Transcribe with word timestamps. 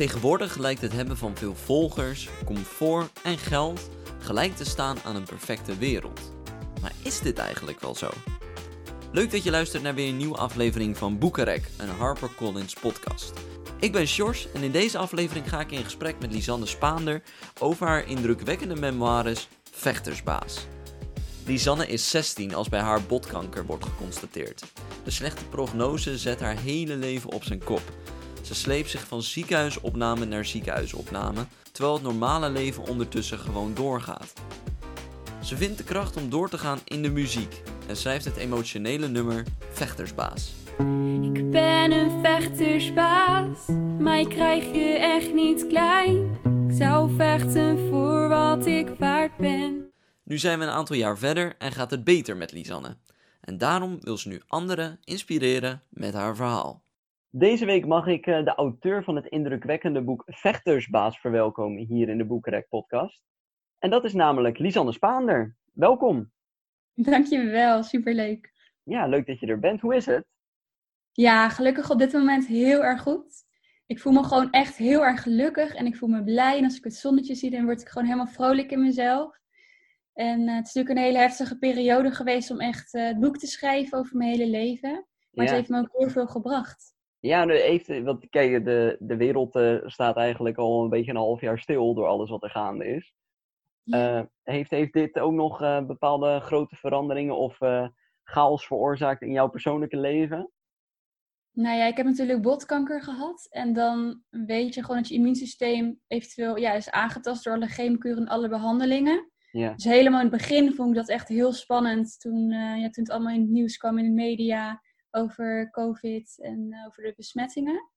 Tegenwoordig 0.00 0.56
lijkt 0.56 0.80
het 0.80 0.92
hebben 0.92 1.16
van 1.16 1.36
veel 1.36 1.54
volgers, 1.54 2.28
comfort 2.44 3.10
en 3.22 3.38
geld 3.38 3.90
gelijk 4.18 4.56
te 4.56 4.64
staan 4.64 4.96
aan 5.04 5.16
een 5.16 5.24
perfecte 5.24 5.76
wereld. 5.76 6.20
Maar 6.80 6.92
is 7.02 7.20
dit 7.20 7.38
eigenlijk 7.38 7.80
wel 7.80 7.94
zo? 7.94 8.10
Leuk 9.12 9.30
dat 9.30 9.42
je 9.42 9.50
luistert 9.50 9.82
naar 9.82 9.94
weer 9.94 10.08
een 10.08 10.16
nieuwe 10.16 10.36
aflevering 10.36 10.96
van 10.96 11.18
Boekenrek, 11.18 11.68
een 11.76 11.88
HarperCollins 11.88 12.74
podcast. 12.74 13.32
Ik 13.80 13.92
ben 13.92 14.06
Sjors 14.06 14.52
en 14.52 14.62
in 14.62 14.70
deze 14.70 14.98
aflevering 14.98 15.48
ga 15.48 15.60
ik 15.60 15.70
in 15.70 15.84
gesprek 15.84 16.14
met 16.20 16.32
Lisanne 16.32 16.66
Spaander 16.66 17.22
over 17.58 17.86
haar 17.86 18.08
indrukwekkende 18.08 18.76
memoires 18.76 19.48
Vechtersbaas. 19.70 20.66
Lisanne 21.46 21.86
is 21.86 22.10
16 22.10 22.54
als 22.54 22.68
bij 22.68 22.80
haar 22.80 23.02
botkanker 23.02 23.66
wordt 23.66 23.84
geconstateerd. 23.84 24.64
De 25.04 25.10
slechte 25.10 25.44
prognose 25.44 26.18
zet 26.18 26.40
haar 26.40 26.56
hele 26.56 26.96
leven 26.96 27.32
op 27.32 27.44
zijn 27.44 27.64
kop. 27.64 27.82
Ze 28.42 28.54
sleept 28.54 28.90
zich 28.90 29.06
van 29.06 29.22
ziekenhuisopname 29.22 30.24
naar 30.24 30.44
ziekenhuisopname, 30.44 31.46
terwijl 31.72 31.94
het 31.94 32.02
normale 32.02 32.50
leven 32.50 32.86
ondertussen 32.86 33.38
gewoon 33.38 33.74
doorgaat. 33.74 34.32
Ze 35.42 35.56
vindt 35.56 35.78
de 35.78 35.84
kracht 35.84 36.16
om 36.16 36.30
door 36.30 36.48
te 36.48 36.58
gaan 36.58 36.80
in 36.84 37.02
de 37.02 37.10
muziek 37.10 37.62
en 37.86 37.96
schrijft 37.96 38.24
het 38.24 38.36
emotionele 38.36 39.08
nummer 39.08 39.44
Vechtersbaas. 39.72 40.52
Ik 41.34 41.50
ben 41.50 41.92
een 41.92 42.20
vechtersbaas, 42.22 43.66
maar 43.98 44.18
ik 44.18 44.28
krijg 44.28 44.64
je 44.64 44.98
echt 44.98 45.34
niet 45.34 45.66
klein. 45.66 46.38
Ik 46.68 46.76
zou 46.76 47.16
vechten 47.16 47.88
voor 47.88 48.28
wat 48.28 48.66
ik 48.66 48.88
waard 48.98 49.36
ben. 49.36 49.90
Nu 50.24 50.38
zijn 50.38 50.58
we 50.58 50.64
een 50.64 50.70
aantal 50.70 50.96
jaar 50.96 51.18
verder 51.18 51.54
en 51.58 51.72
gaat 51.72 51.90
het 51.90 52.04
beter 52.04 52.36
met 52.36 52.52
Lisanne. 52.52 52.96
En 53.40 53.58
daarom 53.58 53.98
wil 54.00 54.16
ze 54.16 54.28
nu 54.28 54.40
anderen 54.46 54.98
inspireren 55.04 55.82
met 55.88 56.14
haar 56.14 56.36
verhaal. 56.36 56.82
Deze 57.32 57.64
week 57.64 57.86
mag 57.86 58.06
ik 58.06 58.26
eh, 58.26 58.44
de 58.44 58.54
auteur 58.54 59.04
van 59.04 59.16
het 59.16 59.26
indrukwekkende 59.26 60.02
boek 60.02 60.22
Vechtersbaas 60.26 61.20
verwelkomen 61.20 61.86
hier 61.86 62.08
in 62.08 62.18
de 62.18 62.24
Boekenrek 62.24 62.68
podcast. 62.68 63.22
En 63.78 63.90
dat 63.90 64.04
is 64.04 64.12
namelijk 64.12 64.58
Lisanne 64.58 64.92
Spaander. 64.92 65.56
Welkom. 65.72 66.32
Dankjewel, 66.94 67.82
superleuk. 67.82 68.52
Ja, 68.82 69.06
leuk 69.06 69.26
dat 69.26 69.40
je 69.40 69.46
er 69.46 69.58
bent. 69.58 69.80
Hoe 69.80 69.94
is 69.94 70.06
het? 70.06 70.26
Ja, 71.12 71.48
gelukkig 71.48 71.90
op 71.90 71.98
dit 71.98 72.12
moment 72.12 72.46
heel 72.46 72.84
erg 72.84 73.02
goed. 73.02 73.44
Ik 73.86 74.00
voel 74.00 74.12
me 74.12 74.24
gewoon 74.24 74.50
echt 74.50 74.76
heel 74.76 75.04
erg 75.04 75.22
gelukkig 75.22 75.74
en 75.74 75.86
ik 75.86 75.96
voel 75.96 76.08
me 76.08 76.24
blij. 76.24 76.58
En 76.58 76.64
als 76.64 76.76
ik 76.76 76.84
het 76.84 76.94
zonnetje 76.94 77.34
zie, 77.34 77.50
dan 77.50 77.64
word 77.64 77.80
ik 77.80 77.88
gewoon 77.88 78.06
helemaal 78.06 78.32
vrolijk 78.32 78.70
in 78.70 78.80
mezelf. 78.80 79.38
En 80.12 80.40
uh, 80.40 80.54
het 80.56 80.66
is 80.66 80.72
natuurlijk 80.74 80.94
een 80.98 81.04
hele 81.04 81.18
heftige 81.18 81.58
periode 81.58 82.10
geweest 82.10 82.50
om 82.50 82.60
echt 82.60 82.94
uh, 82.94 83.06
het 83.06 83.20
boek 83.20 83.38
te 83.38 83.46
schrijven 83.46 83.98
over 83.98 84.16
mijn 84.16 84.30
hele 84.30 84.46
leven. 84.46 84.90
Maar 85.30 85.44
Ja. 85.44 85.50
het 85.50 85.50
heeft 85.50 85.68
me 85.68 85.78
ook 85.78 85.98
heel 85.98 86.10
veel 86.10 86.26
gebracht. 86.26 86.98
Ja, 87.20 87.44
nu 87.44 87.54
heeft, 87.54 88.02
want 88.02 88.28
kijk, 88.28 88.64
de, 88.64 88.96
de 89.00 89.16
wereld 89.16 89.54
eh, 89.54 89.76
staat 89.84 90.16
eigenlijk 90.16 90.56
al 90.56 90.82
een 90.82 90.88
beetje 90.88 91.10
een 91.10 91.16
half 91.16 91.40
jaar 91.40 91.58
stil 91.58 91.94
door 91.94 92.06
alles 92.06 92.30
wat 92.30 92.42
er 92.42 92.50
gaande 92.50 92.86
is. 92.86 93.14
Eh, 93.84 94.22
heeft, 94.42 94.70
heeft 94.70 94.92
dit 94.92 95.18
ook 95.18 95.32
nog 95.32 95.62
eh, 95.62 95.86
bepaalde 95.86 96.40
grote 96.40 96.76
veranderingen 96.76 97.36
of 97.36 97.58
chaos 98.22 98.66
veroorzaakt 98.66 99.22
in 99.22 99.32
jouw 99.32 99.48
persoonlijke 99.48 99.96
leven? 99.96 100.50
Nou 101.52 101.76
ja, 101.76 101.86
ik 101.86 101.96
heb 101.96 102.06
natuurlijk 102.06 102.42
botkanker 102.42 103.02
gehad. 103.02 103.46
En 103.50 103.72
dan 103.72 104.22
weet 104.30 104.74
je 104.74 104.80
gewoon 104.80 104.96
dat 104.96 105.08
je 105.08 105.14
immuunsysteem 105.14 106.00
eventueel 106.06 106.56
ja, 106.56 106.72
is 106.72 106.90
aangetast 106.90 107.44
door 107.44 107.54
alle 107.54 107.66
chemokuren 107.66 108.18
en 108.18 108.28
alle 108.28 108.48
behandelingen. 108.48 109.30
Ja. 109.50 109.72
Dus 109.72 109.84
helemaal 109.84 110.20
in 110.20 110.28
het 110.28 110.36
begin 110.36 110.74
vond 110.74 110.88
ik 110.88 110.96
dat 110.96 111.08
echt 111.08 111.28
heel 111.28 111.52
spannend. 111.52 112.20
Toen, 112.20 112.50
ja, 112.50 112.90
toen 112.90 113.04
het 113.04 113.10
allemaal 113.10 113.34
in 113.34 113.40
het 113.40 113.50
nieuws 113.50 113.76
kwam 113.76 113.98
in 113.98 114.04
de 114.04 114.22
media 114.22 114.80
over 115.10 115.70
COVID 115.70 116.38
en 116.40 116.84
over 116.86 117.02
de 117.02 117.12
besmettingen. 117.16 117.90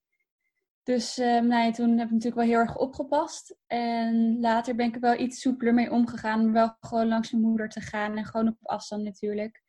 Dus 0.83 1.17
nou 1.17 1.53
ja, 1.53 1.71
toen 1.71 1.97
heb 1.97 2.07
ik 2.07 2.13
natuurlijk 2.13 2.35
wel 2.35 2.45
heel 2.45 2.59
erg 2.59 2.77
opgepast. 2.77 3.57
En 3.67 4.39
later 4.39 4.75
ben 4.75 4.87
ik 4.87 4.95
er 4.95 5.01
wel 5.01 5.19
iets 5.19 5.41
soepeler 5.41 5.73
mee 5.73 5.91
omgegaan. 5.91 6.39
Om 6.39 6.51
wel 6.51 6.75
gewoon 6.79 7.07
langs 7.07 7.31
mijn 7.31 7.43
moeder 7.43 7.69
te 7.69 7.81
gaan 7.81 8.17
en 8.17 8.25
gewoon 8.25 8.47
op 8.47 8.57
afstand 8.61 9.03
natuurlijk. 9.03 9.63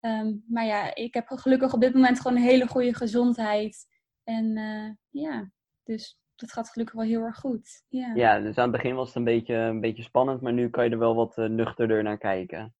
Ehm, 0.00 0.34
maar 0.46 0.64
ja, 0.64 0.94
ik 0.94 1.14
heb 1.14 1.26
gelukkig 1.28 1.72
op 1.72 1.80
dit 1.80 1.94
moment 1.94 2.20
gewoon 2.20 2.36
een 2.36 2.42
hele 2.42 2.66
goede 2.66 2.94
gezondheid. 2.94 3.86
En 4.24 4.56
eh, 4.56 4.90
ja, 5.08 5.50
dus 5.82 6.18
dat 6.34 6.52
gaat 6.52 6.70
gelukkig 6.70 6.96
wel 6.96 7.04
heel 7.04 7.22
erg 7.22 7.36
goed. 7.36 7.84
Ja, 7.88 8.14
ja, 8.14 8.40
dus 8.40 8.56
aan 8.56 8.72
het 8.72 8.82
begin 8.82 8.94
was 8.94 9.06
het 9.06 9.16
een 9.16 9.24
beetje, 9.24 9.54
een 9.54 9.80
beetje 9.80 10.02
spannend, 10.02 10.40
maar 10.40 10.52
nu 10.52 10.70
kan 10.70 10.84
je 10.84 10.90
er 10.90 10.98
wel 10.98 11.14
wat 11.14 11.38
eh, 11.38 11.48
nuchterder 11.48 12.02
naar 12.02 12.18
kijken. 12.18 12.74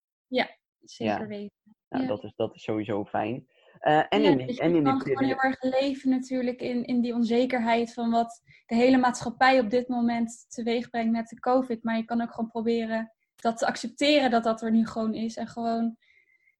zeker 0.80 1.20
ja. 1.20 1.26
weten. 1.26 1.76
Nou, 1.88 2.02
Ja. 2.02 2.08
dat, 2.08 2.24
is, 2.24 2.32
dat 2.36 2.54
is 2.54 2.62
sowieso 2.62 3.04
fijn. 3.04 3.46
Eh, 3.80 4.02
en, 4.08 4.22
Ja, 4.22 4.30
in 4.30 4.46
dus 4.46 4.58
en 4.58 4.74
in 4.74 4.84
kan 4.84 5.00
gewoon 5.00 5.24
heel 5.24 5.40
erg 5.40 5.62
leven 5.62 6.10
natuurlijk 6.10 6.60
in, 6.60 6.84
in 6.84 7.00
die 7.00 7.14
onzekerheid 7.14 7.92
van 7.92 8.10
wat 8.10 8.42
de 8.66 8.74
hele 8.74 8.96
maatschappij 8.96 9.60
op 9.60 9.70
dit 9.70 9.88
moment 9.88 10.46
teweeg 10.48 10.90
brengt 10.90 11.12
met 11.12 11.28
de 11.28 11.40
COVID. 11.40 11.82
Maar 11.82 11.96
je 11.96 12.04
kan 12.04 12.20
ook 12.20 12.32
gewoon 12.34 12.50
proberen 12.50 13.12
dat 13.36 13.58
te 13.58 13.66
accepteren 13.66 14.30
dat 14.30 14.44
dat 14.44 14.62
er 14.62 14.70
nu 14.70 14.86
gewoon 14.86 15.14
is. 15.14 15.36
En 15.36 15.46
gewoon 15.46 15.96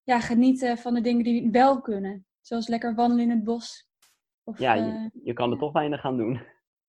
ja, 0.03 0.21
genieten 0.21 0.79
van 0.79 0.95
de 0.95 1.01
dingen 1.01 1.25
die 1.25 1.51
wel 1.51 1.81
kunnen. 1.81 2.27
Zoals 2.41 2.69
lekker 2.69 2.95
wandelen 2.95 3.25
in 3.25 3.31
het 3.31 3.45
bos. 3.45 3.89
Of, 4.45 4.59
Ja, 4.59 4.77
eh, 4.77 4.85
je, 4.85 5.11
je 5.23 5.33
kan 5.33 5.51
er 5.51 5.59
toch 5.59 5.73
weinig 5.73 6.05
aan 6.05 6.17
doen. 6.17 6.41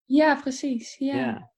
ja, 0.06 0.36
precies. 0.36 0.98
Ja. 0.98 1.16
Ja. 1.16 1.52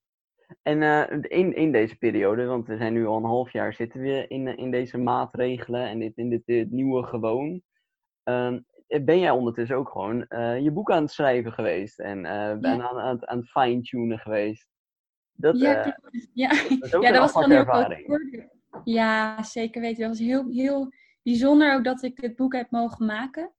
En 0.61 0.81
eh, 0.81 1.19
in, 1.39 1.55
in 1.55 1.71
deze 1.71 1.97
periode, 1.97 2.45
want 2.45 2.67
we 2.67 2.77
zijn 2.77 2.93
nu 2.93 3.05
al 3.05 3.17
een 3.17 3.23
half 3.23 3.51
jaar 3.51 3.73
zitten 3.73 4.01
we 4.01 4.25
in, 4.27 4.57
in 4.57 4.71
deze 4.71 4.97
maatregelen 4.97 5.87
en 5.87 5.99
dit, 5.99 6.17
in 6.17 6.29
dit, 6.29 6.45
dit 6.45 6.71
nieuwe 6.71 7.03
gewoon. 7.03 7.61
Ehm, 8.23 8.59
ben 9.03 9.19
jij 9.19 9.29
ondertussen 9.29 9.75
ook 9.77 9.89
gewoon 9.89 10.27
eh, 10.27 10.59
je 10.59 10.71
boek 10.71 10.91
aan 10.91 11.01
het 11.01 11.11
schrijven 11.11 11.51
geweest 11.53 11.99
en 11.99 12.25
eh, 12.25 12.57
ben 12.57 12.81
aan, 12.81 12.99
aan, 12.99 13.15
het- 13.15 13.25
aan 13.25 13.37
het 13.37 13.49
fine-tunen 13.49 14.19
geweest? 14.19 14.67
Dat, 15.33 15.59
Ja, 15.59 15.85
eh, 15.85 15.93
ja. 16.33 16.49
dat 16.79 17.01
ja, 17.01 17.11
dat 17.11 17.33
was 17.33 17.43
een 17.43 17.49
heel 17.51 17.59
ervaring. 17.59 18.07
Ja, 18.83 19.43
zeker 19.43 19.81
weten. 19.81 19.99
Dat 19.99 20.09
was 20.09 20.19
heel, 20.19 20.49
heel 20.49 20.93
bijzonder 21.23 21.73
ook 21.75 21.83
dat 21.83 22.01
ik 22.03 22.21
dit 22.21 22.35
boek 22.35 22.53
heb 22.53 22.71
mogen 22.71 23.05
maken. 23.05 23.53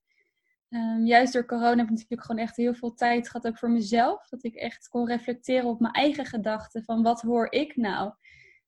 Ehm, 0.69 1.05
juist 1.05 1.33
door 1.33 1.45
corona 1.45 1.75
heb 1.75 1.85
ik 1.85 1.89
natuurlijk 1.89 2.21
gewoon 2.23 2.41
echt 2.41 2.55
heel 2.55 2.73
veel 2.73 2.93
tijd 2.93 3.29
gehad 3.29 3.47
ook 3.47 3.57
voor 3.57 3.71
mezelf. 3.71 4.27
Dat 4.29 4.43
ik 4.43 4.55
echt 4.55 4.87
kon 4.89 5.07
reflecteren 5.07 5.69
op 5.69 5.79
mijn 5.79 5.93
eigen 5.93 6.25
gedachten 6.25 6.83
van 6.83 7.03
wat 7.03 7.21
hoor 7.21 7.51
ik 7.51 7.75
nou? 7.75 8.13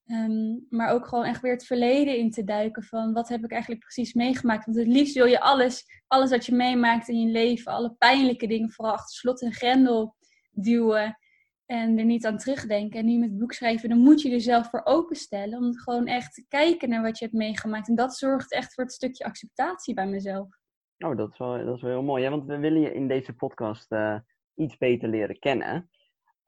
Ehm, 0.08 0.56
maar 0.68 0.90
ook 0.90 1.06
gewoon 1.06 1.24
echt 1.24 1.40
weer 1.40 1.52
het 1.52 1.66
verleden 1.66 2.16
in 2.16 2.30
te 2.30 2.44
duiken 2.44 2.82
van 2.82 3.12
wat 3.12 3.28
heb 3.28 3.44
ik 3.44 3.50
eigenlijk 3.50 3.80
precies 3.80 4.14
meegemaakt. 4.14 4.64
Want 4.64 4.78
het 4.78 4.86
liefst 4.86 5.14
wil 5.14 5.26
je 5.26 5.40
alles, 5.40 6.02
alles 6.06 6.30
wat 6.30 6.46
je 6.46 6.54
meemaakt 6.54 7.08
in 7.08 7.20
je 7.20 7.32
leven, 7.32 7.72
alle 7.72 7.94
pijnlijke 7.98 8.46
dingen 8.46 8.70
vooral 8.70 8.94
achter 8.94 9.16
slot 9.16 9.42
en 9.42 9.52
grendel 9.52 10.16
duwen 10.50 11.18
en 11.66 11.98
er 11.98 12.04
niet 12.04 12.26
aan 12.26 12.38
terugdenken. 12.38 13.00
En 13.00 13.06
nu 13.06 13.18
met 13.18 13.28
het 13.28 13.38
boek 13.38 13.52
schrijven, 13.52 13.88
dan 13.88 13.98
moet 13.98 14.22
je 14.22 14.32
er 14.32 14.40
zelf 14.40 14.70
voor 14.70 14.80
openstellen. 14.84 15.58
Om 15.58 15.78
gewoon 15.78 16.06
echt 16.06 16.34
te 16.34 16.44
kijken 16.48 16.88
naar 16.88 17.02
wat 17.02 17.18
je 17.18 17.24
hebt 17.24 17.36
meegemaakt. 17.36 17.88
En 17.88 17.94
dat 17.94 18.16
zorgt 18.16 18.52
echt 18.52 18.74
voor 18.74 18.84
het 18.84 18.92
stukje 18.92 19.24
acceptatie 19.24 19.94
bij 19.94 20.06
mezelf. 20.06 20.48
Oh, 20.98 21.16
dat 21.16 21.32
is, 21.32 21.38
wel, 21.38 21.64
dat 21.64 21.76
is 21.76 21.82
wel 21.82 21.90
heel 21.90 22.02
mooi. 22.02 22.28
Want 22.28 22.44
we 22.46 22.58
willen 22.58 22.80
je 22.80 22.94
in 22.94 23.08
deze 23.08 23.32
podcast 23.32 23.92
eh, 23.92 24.18
iets 24.54 24.76
beter 24.76 25.08
leren 25.08 25.38
kennen. 25.38 25.90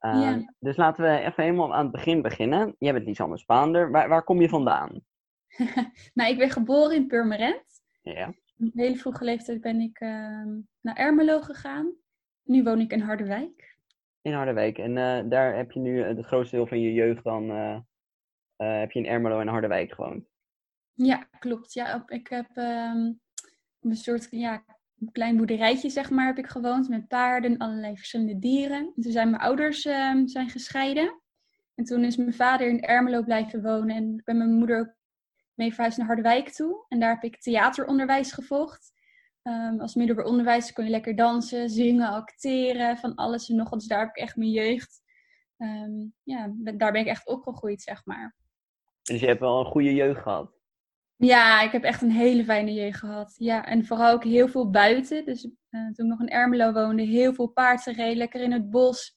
Ehm, 0.01 0.19
Ja. 0.19 0.53
Dus 0.59 0.77
laten 0.77 1.05
we 1.05 1.19
even 1.19 1.43
helemaal 1.43 1.75
aan 1.75 1.83
het 1.83 1.93
begin 1.93 2.23
beginnen. 2.23 2.75
Jij 2.79 2.93
bent 2.93 3.07
Lisanne 3.07 3.39
Spaander. 3.39 3.91
Waar, 3.91 4.09
waar 4.09 4.23
kom 4.23 4.41
je 4.41 4.49
vandaan? 4.49 5.01
nou, 6.15 6.31
ik 6.31 6.39
ben 6.39 6.51
geboren 6.51 6.97
in 6.97 7.07
Purmerend. 7.07 7.83
Ja. 8.03 8.29
Op 8.29 8.35
een 8.59 8.73
hele 8.75 8.97
vroege 8.97 9.25
leeftijd 9.25 9.61
ben 9.61 9.81
ik 9.81 10.01
ehm, 10.01 10.59
naar 10.81 10.97
Ermelo 10.97 11.41
gegaan. 11.41 11.95
Nu 12.43 12.63
woon 12.63 12.81
ik 12.81 12.93
in 12.93 13.01
Harderwijk. 13.01 13.77
In 14.23 14.33
Harderwijk. 14.33 14.79
En 14.79 14.97
eh, 14.97 15.31
daar 15.31 15.57
heb 15.57 15.71
je 15.73 15.81
nu 15.81 16.03
eh, 16.03 16.17
het 16.17 16.27
grootste 16.27 16.57
deel 16.57 16.67
van 16.67 16.81
je 16.81 16.93
jeugd 16.93 17.25
dan 17.25 17.51
eh, 17.51 17.79
heb 18.57 18.91
je 18.91 18.99
in 18.99 19.07
Ermelo 19.07 19.41
en 19.41 19.49
Harderwijk 19.49 19.93
gewoond. 19.93 20.29
Ja, 20.93 21.29
klopt. 21.39 21.73
Ja, 21.73 22.05
ik 22.07 22.29
heb 22.29 22.49
op 23.81 23.91
een 23.91 23.97
soort 23.97 24.29
ja, 24.31 24.65
een 25.01 25.13
klein 25.13 25.37
boerderijtje, 25.37 25.91
zeg 25.91 26.11
maar, 26.11 26.27
heb 26.27 26.39
ik 26.39 26.47
gewoond. 26.47 26.89
Met 26.89 27.09
paarden, 27.09 27.57
allerlei 27.59 27.97
verschillende 27.97 28.39
dieren. 28.39 28.93
En 28.97 29.03
toen 29.03 29.13
zijn 29.13 29.31
mijn 29.31 29.43
ouders 29.43 29.85
ehm, 29.85 30.27
zijn 30.27 30.49
gescheiden. 30.49 31.21
En 31.75 31.85
toen 31.85 32.05
is 32.05 32.17
mijn 32.17 32.35
vader 32.35 32.69
in 32.69 32.81
Ermelo 32.81 33.23
blijven 33.23 33.63
wonen. 33.63 33.97
En 33.97 34.15
ik 34.15 34.25
ben 34.25 34.37
mijn 34.37 34.55
moeder 34.55 34.97
mee 35.55 35.75
verhuisd 35.75 35.99
naar 35.99 36.07
Harderwijk 36.07 36.49
toe. 36.49 36.85
En 36.89 37.01
daar 37.01 37.15
heb 37.15 37.23
ik 37.23 37.41
theateronderwijs 37.41 38.33
gevolgd. 38.33 38.93
Ehm, 39.43 39.81
als 39.81 39.95
middelbaar 39.95 40.25
onderwijs 40.25 40.73
kon 40.73 40.85
je 40.85 40.91
lekker 40.91 41.17
dansen, 41.17 41.71
zingen, 41.71 42.09
acteren, 42.09 42.97
van 42.97 43.15
alles 43.15 43.49
en 43.49 43.57
nog 43.57 43.71
wat. 43.71 43.79
Dus 43.79 43.89
daar 43.89 44.01
heb 44.01 44.09
ik 44.09 44.17
echt 44.23 44.37
mijn 44.37 44.51
jeugd. 44.51 44.99
ehm, 45.57 46.07
ja, 46.23 46.53
daar 46.57 46.93
ben 46.93 47.01
ik 47.01 47.07
echt 47.07 47.27
opgegroeid, 47.27 47.83
zeg 47.83 48.05
maar. 48.05 48.37
Dus 49.03 49.21
je 49.21 49.27
hebt 49.27 49.41
wel 49.41 49.59
een 49.59 49.71
goede 49.71 49.95
jeugd 49.95 50.21
gehad. 50.21 50.60
Ja, 51.21 51.61
ik 51.63 51.73
heb 51.73 51.83
echt 51.83 52.03
een 52.03 52.11
hele 52.11 52.45
fijne 52.45 52.73
jeugd 52.73 52.99
gehad. 52.99 53.35
Ja, 53.39 53.67
en 53.67 53.85
vooral 53.85 54.13
ook 54.13 54.25
heel 54.25 54.49
veel 54.49 54.71
buiten. 54.71 55.25
Dus 55.25 55.45
eh, 55.45 55.81
toen 55.81 56.07
ik 56.07 56.11
nog 56.11 56.21
in 56.21 56.29
Ermelo 56.29 56.73
woonde, 56.73 57.03
heel 57.03 57.35
veel 57.35 57.47
paardgereden, 57.47 58.17
lekker 58.17 58.41
in 58.41 58.53
het 58.53 58.71
bos. 58.71 59.17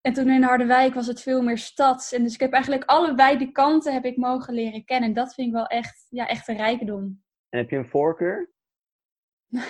En 0.00 0.12
toen 0.12 0.30
in 0.30 0.42
Harderwijk 0.42 0.94
was 0.94 1.06
het 1.06 1.22
veel 1.22 1.42
meer 1.42 1.58
stads. 1.58 2.12
En 2.12 2.22
dus 2.22 2.34
ik 2.34 2.40
heb 2.40 2.52
eigenlijk 2.52 2.84
allebei 2.84 3.38
de 3.38 3.52
kanten 3.52 3.92
heb 3.92 4.04
ik 4.04 4.16
mogen 4.16 4.54
leren 4.54 4.84
kennen. 4.84 5.08
En 5.08 5.14
dat 5.14 5.34
vind 5.34 5.46
ik 5.46 5.52
wel 5.52 5.66
echt, 5.66 6.06
ja, 6.08 6.26
echt 6.26 6.48
een 6.48 6.56
rijkdom. 6.56 7.22
En 7.48 7.58
heb 7.58 7.70
je 7.70 7.76
een 7.76 7.88
voorkeur? 7.88 8.50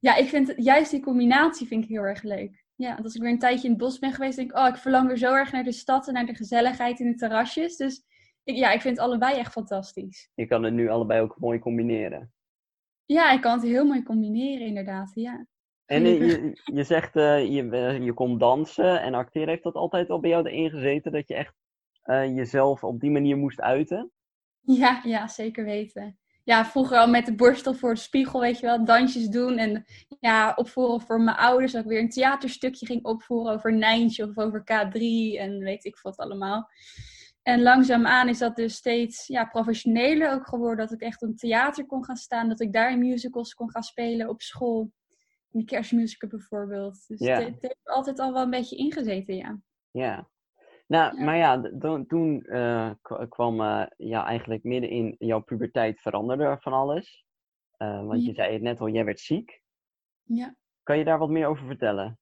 ja, 0.00 0.14
ik 0.14 0.28
vind 0.28 0.52
juist 0.56 0.90
die 0.90 1.00
combinatie 1.00 1.66
vind 1.66 1.84
ik 1.84 1.90
heel 1.90 2.02
erg 2.02 2.22
leuk. 2.22 2.64
Ja, 2.74 2.92
want 2.92 3.04
als 3.04 3.14
ik 3.14 3.22
weer 3.22 3.30
een 3.30 3.38
tijdje 3.38 3.64
in 3.64 3.70
het 3.70 3.82
bos 3.82 3.98
ben 3.98 4.12
geweest, 4.12 4.36
denk 4.36 4.50
ik, 4.50 4.56
oh, 4.56 4.68
ik 4.68 4.76
verlang 4.76 5.06
weer 5.06 5.16
zo 5.16 5.34
erg 5.34 5.52
naar 5.52 5.64
de 5.64 5.72
stad 5.72 6.08
en 6.08 6.14
naar 6.14 6.26
de 6.26 6.34
gezelligheid 6.34 7.00
in 7.00 7.10
de 7.10 7.16
terrasjes. 7.16 7.76
Dus 7.76 8.04
ik, 8.46 8.56
ja, 8.56 8.70
ik 8.70 8.80
vind 8.80 8.96
het 8.96 9.06
allebei 9.06 9.38
echt 9.38 9.52
fantastisch. 9.52 10.30
Je 10.34 10.46
kan 10.46 10.62
het 10.62 10.74
nu 10.74 10.88
allebei 10.88 11.20
ook 11.20 11.36
mooi 11.38 11.58
combineren. 11.58 12.32
Ja, 13.06 13.32
ik 13.32 13.40
kan 13.40 13.52
het 13.52 13.62
heel 13.62 13.84
mooi 13.84 14.02
combineren, 14.02 14.66
inderdaad. 14.66 15.10
Ja. 15.14 15.46
En 15.84 16.04
eh, 16.04 16.18
je, 16.18 16.60
je 16.64 16.84
zegt, 16.84 17.16
uh, 17.16 17.52
je, 17.52 17.62
uh, 17.62 18.04
je 18.04 18.12
kon 18.12 18.38
dansen 18.38 19.02
en 19.02 19.14
acteren. 19.14 19.48
Heeft 19.48 19.62
dat 19.62 19.74
altijd 19.74 20.10
al 20.10 20.20
bij 20.20 20.30
jou 20.30 20.48
erin 20.48 20.70
gezeten, 20.70 21.12
dat 21.12 21.28
je 21.28 21.34
echt 21.34 21.54
jezelf 22.34 22.84
op 22.84 23.00
die 23.00 23.10
manier 23.10 23.36
moest 23.36 23.60
uiten? 23.60 24.10
Ja, 24.60 25.00
ja, 25.04 25.28
zeker 25.28 25.64
weten. 25.64 26.18
Ja, 26.44 26.64
vroeger 26.64 26.98
al 26.98 27.08
met 27.08 27.26
de 27.26 27.34
borstel 27.34 27.74
voor 27.74 27.94
de 27.94 28.00
spiegel, 28.00 28.40
weet 28.40 28.58
je 28.58 28.66
wel, 28.66 28.84
dansjes 28.84 29.28
doen. 29.28 29.58
En 29.58 29.84
ja, 30.20 30.52
opvoeren 30.56 31.00
voor 31.00 31.20
mijn 31.20 31.36
ouders. 31.36 31.72
Dat 31.72 31.82
ik 31.82 31.88
weer 31.88 32.00
een 32.00 32.08
theaterstukje 32.08 32.86
ging 32.86 33.04
opvoeren 33.04 33.52
over 33.52 33.72
Nijntje 33.72 34.24
of 34.24 34.38
over 34.38 34.60
K3 34.60 35.00
en 35.38 35.58
weet 35.58 35.84
ik 35.84 35.98
wat 36.02 36.16
allemaal. 36.16 36.70
En 37.46 37.62
langzaamaan 37.62 38.28
is 38.28 38.38
dat 38.38 38.56
dus 38.56 38.74
steeds 38.74 39.26
ja, 39.26 39.44
professioneler 39.44 40.32
ook 40.32 40.46
geworden. 40.46 40.86
Dat 40.86 40.92
ik 40.92 41.00
echt 41.00 41.22
op 41.22 41.36
theater 41.36 41.86
kon 41.86 42.04
gaan 42.04 42.16
staan. 42.16 42.48
Dat 42.48 42.60
ik 42.60 42.72
daar 42.72 42.90
in 42.90 42.98
musicals 42.98 43.54
kon 43.54 43.70
gaan 43.70 43.82
spelen 43.82 44.28
op 44.28 44.40
school. 44.40 44.92
In 45.50 45.64
kerstmusical 45.64 46.28
bijvoorbeeld. 46.28 47.06
Dus 47.06 47.20
ja. 47.20 47.40
het, 47.40 47.56
heeft 47.60 47.80
altijd 47.84 48.18
al 48.18 48.32
wel 48.32 48.42
een 48.42 48.50
beetje 48.50 48.76
ingezeten, 48.76 49.36
ja. 49.36 49.58
Ja. 49.90 50.28
Nou, 50.86 51.22
maar 51.22 51.36
ja, 51.36 51.60
toen 52.06 52.42
uh, 52.46 52.90
kwam 53.28 53.60
uh, 53.60 53.86
ja, 53.96 54.24
eigenlijk 54.24 54.62
midden 54.62 54.90
in 54.90 55.14
jouw 55.18 55.40
puberteit 55.40 56.00
veranderde 56.00 56.56
van 56.60 56.72
alles. 56.72 57.24
Uh, 57.78 58.06
want 58.06 58.24
je 58.24 58.34
zei 58.34 58.52
het 58.52 58.62
net 58.62 58.80
al, 58.80 58.88
jij 58.88 59.04
werd 59.04 59.20
ziek. 59.20 59.62
Ja. 60.22 60.56
Kan 60.82 60.98
je 60.98 61.04
daar 61.04 61.18
wat 61.18 61.30
meer 61.30 61.46
over 61.46 61.66
vertellen? 61.66 62.18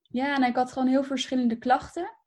Ja, 0.00 0.38
nou, 0.38 0.50
ik 0.50 0.56
had 0.56 0.72
gewoon 0.72 0.88
heel 0.88 1.04
verschillende 1.04 1.56
klachten. 1.58 2.22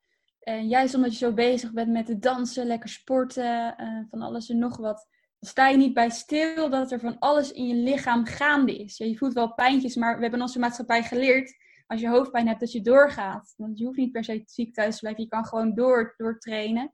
En 0.48 0.68
juist 0.68 0.94
omdat 0.94 1.12
je 1.12 1.18
zo 1.18 1.32
bezig 1.32 1.72
bent 1.72 1.92
met 1.92 2.08
het 2.08 2.22
dansen, 2.22 2.66
lekker 2.66 2.88
sporten, 2.88 3.74
van 4.10 4.22
alles 4.22 4.48
en 4.48 4.58
nog 4.58 4.76
wat, 4.76 5.06
dan 5.38 5.50
sta 5.50 5.68
je 5.68 5.76
niet 5.76 5.94
bij 5.94 6.10
stil 6.10 6.70
dat 6.70 6.92
er 6.92 7.00
van 7.00 7.18
alles 7.18 7.52
in 7.52 7.66
je 7.66 7.74
lichaam 7.74 8.24
gaande 8.24 8.78
is. 8.78 8.96
Ja, 8.96 9.06
je 9.06 9.16
voelt 9.16 9.32
wel 9.32 9.54
pijntjes, 9.54 9.96
maar 9.96 10.16
we 10.16 10.22
hebben 10.22 10.40
onze 10.40 10.58
maatschappij 10.58 11.02
geleerd 11.02 11.56
als 11.86 12.00
je 12.00 12.08
hoofdpijn 12.08 12.46
hebt, 12.46 12.60
dat 12.60 12.72
je 12.72 12.80
doorgaat. 12.80 13.54
Want 13.56 13.78
je 13.78 13.84
hoeft 13.84 13.98
niet 13.98 14.12
per 14.12 14.24
se 14.24 14.42
ziek 14.46 14.74
thuis 14.74 14.94
te 14.94 15.00
blijven. 15.00 15.22
Je 15.22 15.28
kan 15.28 15.44
gewoon 15.44 15.74
door, 15.74 16.14
door 16.16 16.38
trainen. 16.38 16.92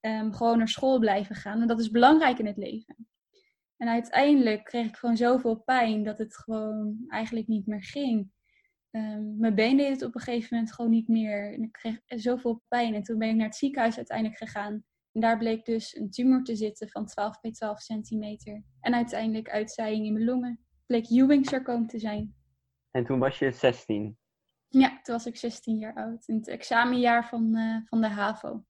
Um, 0.00 0.32
gewoon 0.32 0.58
naar 0.58 0.68
school 0.68 0.98
blijven 0.98 1.34
gaan. 1.34 1.60
En 1.60 1.66
dat 1.66 1.80
is 1.80 1.90
belangrijk 1.90 2.38
in 2.38 2.46
het 2.46 2.56
leven. 2.56 3.08
En 3.76 3.88
uiteindelijk 3.88 4.64
kreeg 4.64 4.86
ik 4.86 4.96
gewoon 4.96 5.16
zoveel 5.16 5.56
pijn 5.56 6.04
dat 6.04 6.18
het 6.18 6.36
gewoon 6.36 7.04
eigenlijk 7.08 7.46
niet 7.46 7.66
meer 7.66 7.84
ging. 7.84 8.30
Um, 8.96 9.36
mijn 9.38 9.54
been 9.54 9.76
deed 9.76 9.90
het 9.90 10.02
op 10.02 10.14
een 10.14 10.20
gegeven 10.20 10.48
moment 10.50 10.72
gewoon 10.72 10.90
niet 10.90 11.08
meer. 11.08 11.52
En 11.52 11.62
ik 11.62 11.72
kreeg 11.72 12.00
zoveel 12.06 12.62
pijn. 12.68 12.94
En 12.94 13.02
toen 13.02 13.18
ben 13.18 13.28
ik 13.28 13.34
naar 13.34 13.46
het 13.46 13.56
ziekenhuis 13.56 13.96
uiteindelijk 13.96 14.38
gegaan. 14.38 14.84
En 15.12 15.20
daar 15.20 15.38
bleek 15.38 15.64
dus 15.64 15.96
een 15.96 16.10
tumor 16.10 16.42
te 16.42 16.56
zitten 16.56 16.88
van 16.88 17.06
12 17.06 17.40
bij 17.40 17.50
12 17.50 17.80
centimeter. 17.80 18.62
En 18.80 18.94
uiteindelijk 18.94 19.48
uitzaaiing 19.48 20.06
in 20.06 20.12
mijn 20.12 20.24
longen. 20.24 20.60
bleek 20.86 21.10
Ewing 21.10 21.46
sarcoom 21.46 21.86
te 21.86 21.98
zijn. 21.98 22.34
En 22.90 23.04
toen 23.04 23.18
was 23.18 23.38
je 23.38 23.50
16? 23.50 24.16
Ja, 24.68 24.88
toen 25.02 25.14
was 25.14 25.26
ik 25.26 25.36
16 25.36 25.78
jaar 25.78 25.94
oud. 25.94 26.28
In 26.28 26.36
het 26.36 26.48
examenjaar 26.48 27.28
van, 27.28 27.56
uh, 27.56 27.76
van 27.84 28.00
de 28.00 28.08
HAVO. 28.08 28.64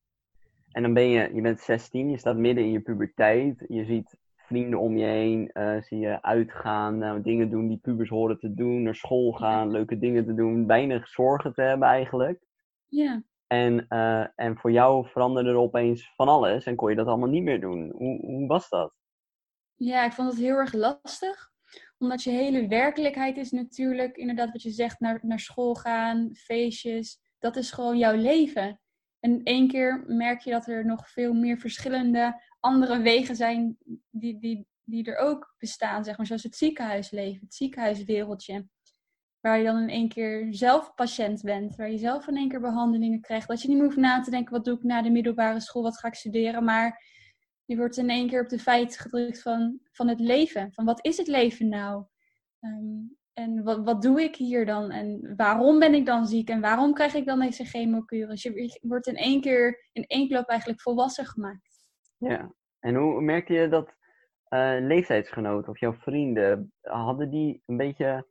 En 0.70 0.82
dan 0.82 0.94
ben 0.94 1.08
je, 1.08 1.34
je 1.34 1.40
bent 1.40 1.60
16, 1.60 2.10
je 2.10 2.18
staat 2.18 2.36
midden 2.36 2.64
in 2.64 2.70
je 2.70 2.80
puberteit. 2.80 3.64
Je 3.68 3.84
ziet 3.84 4.16
vrienden 4.46 4.78
om 4.78 4.96
je 4.96 5.04
heen, 5.04 5.50
uh, 5.54 5.82
zie 5.82 5.98
je 5.98 6.22
uitgaan, 6.22 7.02
uh, 7.02 7.14
dingen 7.22 7.50
doen 7.50 7.68
die 7.68 7.78
pubers 7.78 8.08
horen 8.08 8.38
te 8.38 8.54
doen, 8.54 8.82
naar 8.82 8.94
school 8.94 9.32
gaan, 9.32 9.70
leuke 9.70 9.98
dingen 9.98 10.24
te 10.24 10.34
doen, 10.34 10.66
weinig 10.66 11.08
zorgen 11.08 11.54
te 11.54 11.62
hebben 11.62 11.88
eigenlijk. 11.88 12.44
Ja. 12.86 13.22
En, 13.46 13.88
en 14.36 14.56
voor 14.56 14.72
jou 14.72 15.08
veranderde 15.08 15.50
er 15.50 15.56
opeens 15.56 16.12
van 16.16 16.28
alles 16.28 16.64
en 16.64 16.76
kon 16.76 16.90
je 16.90 16.96
dat 16.96 17.06
allemaal 17.06 17.28
niet 17.28 17.42
meer 17.42 17.60
doen. 17.60 17.90
Hoe, 17.90 18.20
hoe 18.20 18.46
was 18.46 18.68
dat? 18.68 18.94
Ja, 19.74 20.04
ik 20.04 20.12
vond 20.12 20.30
het 20.30 20.40
heel 20.40 20.56
erg 20.56 20.72
lastig 20.72 21.52
omdat 21.98 22.22
je 22.22 22.30
hele 22.30 22.66
werkelijkheid 22.66 23.36
is 23.36 23.50
natuurlijk, 23.50 24.16
inderdaad 24.16 24.52
wat 24.52 24.62
je 24.62 24.70
zegt, 24.70 25.00
naar, 25.00 25.18
naar 25.22 25.40
school 25.40 25.74
gaan, 25.74 26.30
feestjes. 26.34 27.20
Dat 27.38 27.56
is 27.56 27.70
gewoon 27.70 27.98
jouw 27.98 28.16
leven. 28.16 28.80
En 29.24 29.40
één 29.42 29.68
keer 29.68 30.04
merk 30.06 30.40
je 30.40 30.50
dat 30.50 30.66
er 30.66 30.86
nog 30.86 31.10
veel 31.10 31.34
meer 31.34 31.58
verschillende 31.58 32.42
andere 32.60 32.98
wegen 32.98 33.36
zijn 33.36 33.76
die, 34.10 34.38
die, 34.38 34.66
die 34.82 35.04
er 35.04 35.16
ook 35.16 35.54
bestaan, 35.58 36.04
zeg 36.04 36.16
maar. 36.16 36.26
Zoals 36.26 36.42
het 36.42 36.56
ziekenhuisleven, 36.56 37.40
het 37.40 37.54
ziekenhuiswereldje. 37.54 38.66
Waar 39.40 39.58
je 39.58 39.64
dan 39.64 39.82
in 39.82 39.88
één 39.88 40.08
keer 40.08 40.46
zelf 40.50 40.94
patiënt 40.94 41.42
bent. 41.42 41.76
Waar 41.76 41.90
je 41.90 41.98
zelf 41.98 42.26
in 42.26 42.36
één 42.36 42.48
keer 42.48 42.60
behandelingen 42.60 43.20
krijgt. 43.20 43.48
Dat 43.48 43.62
je 43.62 43.68
niet 43.68 43.76
meer 43.76 43.86
hoeft 43.86 43.98
na 43.98 44.20
te 44.20 44.30
denken, 44.30 44.52
wat 44.52 44.64
doe 44.64 44.76
ik 44.76 44.82
na 44.82 45.02
de 45.02 45.10
middelbare 45.10 45.60
school, 45.60 45.82
wat 45.82 45.98
ga 45.98 46.08
ik 46.08 46.14
studeren. 46.14 46.64
Maar 46.64 47.02
je 47.64 47.76
wordt 47.76 47.96
in 47.96 48.10
één 48.10 48.28
keer 48.28 48.42
op 48.42 48.48
de 48.48 48.58
feit 48.58 48.98
gedrukt 48.98 49.42
van, 49.42 49.80
van 49.90 50.08
het 50.08 50.20
leven. 50.20 50.72
Van 50.72 50.84
wat 50.84 51.04
is 51.04 51.16
het 51.16 51.26
leven 51.26 51.68
nou? 51.68 52.04
Ehm, 52.60 53.02
en 53.34 53.62
wat, 53.62 53.84
wat 53.84 54.02
doe 54.02 54.22
ik 54.22 54.36
hier 54.36 54.66
dan? 54.66 54.90
En 54.90 55.34
waarom 55.36 55.78
ben 55.78 55.94
ik 55.94 56.06
dan 56.06 56.26
ziek? 56.26 56.48
En 56.48 56.60
waarom 56.60 56.94
krijg 56.94 57.14
ik 57.14 57.26
dan 57.26 57.40
deze 57.40 57.64
chemokuren? 57.64 58.28
Dus 58.28 58.42
je 58.42 58.78
wordt 58.82 59.06
in 59.06 59.16
één 59.16 59.40
keer, 59.40 59.88
in 59.92 60.04
één 60.06 60.28
klap 60.28 60.48
eigenlijk 60.48 60.80
volwassen 60.80 61.26
gemaakt. 61.26 61.86
Ja, 62.18 62.54
en 62.78 62.94
hoe 62.94 63.20
merkte 63.20 63.52
je 63.52 63.68
dat 63.68 63.94
uh, 64.48 64.76
leeftijdsgenoten 64.80 65.70
of 65.70 65.80
jouw 65.80 65.92
vrienden, 65.92 66.72
hadden 66.80 67.30
die 67.30 67.62
een 67.66 67.76
beetje 67.76 68.26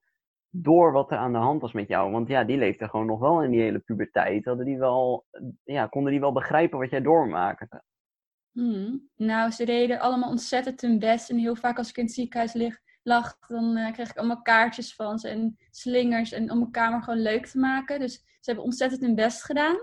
door 0.49 0.91
wat 0.91 1.11
er 1.11 1.17
aan 1.17 1.31
de 1.31 1.37
hand 1.37 1.61
was 1.61 1.73
met 1.73 1.87
jou? 1.87 2.11
Want 2.11 2.27
ja, 2.27 2.43
die 2.43 2.57
leefden 2.57 2.89
gewoon 2.89 3.05
nog 3.05 3.19
wel 3.19 3.43
in 3.43 3.51
die 3.51 3.61
hele 3.61 3.79
puberteit. 3.79 4.45
Hadden 4.45 4.65
die 4.65 4.77
wel, 4.77 5.25
ja, 5.63 5.87
konden 5.87 6.11
die 6.11 6.21
wel 6.21 6.31
begrijpen 6.31 6.79
wat 6.79 6.89
jij 6.89 7.01
doormaakte? 7.01 7.83
Hmm. 8.51 9.09
Nou, 9.15 9.51
ze 9.51 9.65
deden 9.65 9.99
allemaal 9.99 10.29
ontzettend 10.29 10.81
hun 10.81 10.99
best. 10.99 11.29
En 11.29 11.37
heel 11.37 11.55
vaak 11.55 11.77
als 11.77 11.89
ik 11.89 11.97
in 11.97 12.03
het 12.03 12.13
ziekenhuis 12.13 12.53
lig, 12.53 12.79
lag, 13.03 13.37
dan 13.47 13.77
uh, 13.77 13.91
kreeg 13.91 14.09
ik 14.09 14.17
allemaal 14.17 14.41
kaartjes 14.41 14.95
van 14.95 15.19
ze 15.19 15.27
en 15.27 15.57
slingers. 15.71 16.31
En 16.31 16.51
om 16.51 16.57
mijn 16.57 16.71
kamer 16.71 17.03
gewoon 17.03 17.21
leuk 17.21 17.45
te 17.45 17.59
maken. 17.59 17.99
Dus 17.99 18.13
ze 18.13 18.23
hebben 18.41 18.63
ontzettend 18.63 19.01
hun 19.01 19.15
best 19.15 19.43
gedaan. 19.43 19.77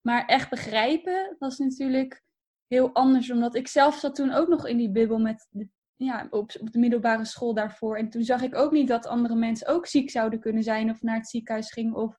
Maar 0.00 0.24
echt 0.24 0.50
begrijpen 0.50 1.36
was 1.38 1.58
natuurlijk 1.58 2.22
heel 2.66 2.94
anders. 2.94 3.30
Omdat 3.30 3.54
ik 3.54 3.68
zelf 3.68 3.98
zat 3.98 4.14
toen 4.14 4.32
ook 4.32 4.48
nog 4.48 4.66
in 4.66 4.76
die 4.76 4.90
bubbel 4.90 5.18
met 5.18 5.48
de, 5.50 5.68
ja, 5.96 6.26
op, 6.30 6.50
op 6.60 6.72
de 6.72 6.78
middelbare 6.78 7.24
school 7.24 7.54
daarvoor. 7.54 7.96
En 7.96 8.10
toen 8.10 8.24
zag 8.24 8.42
ik 8.42 8.54
ook 8.54 8.72
niet 8.72 8.88
dat 8.88 9.06
andere 9.06 9.34
mensen 9.34 9.66
ook 9.66 9.86
ziek 9.86 10.10
zouden 10.10 10.40
kunnen 10.40 10.62
zijn. 10.62 10.90
Of 10.90 11.02
naar 11.02 11.16
het 11.16 11.28
ziekenhuis 11.28 11.72
gingen. 11.72 11.94
Of 11.94 12.18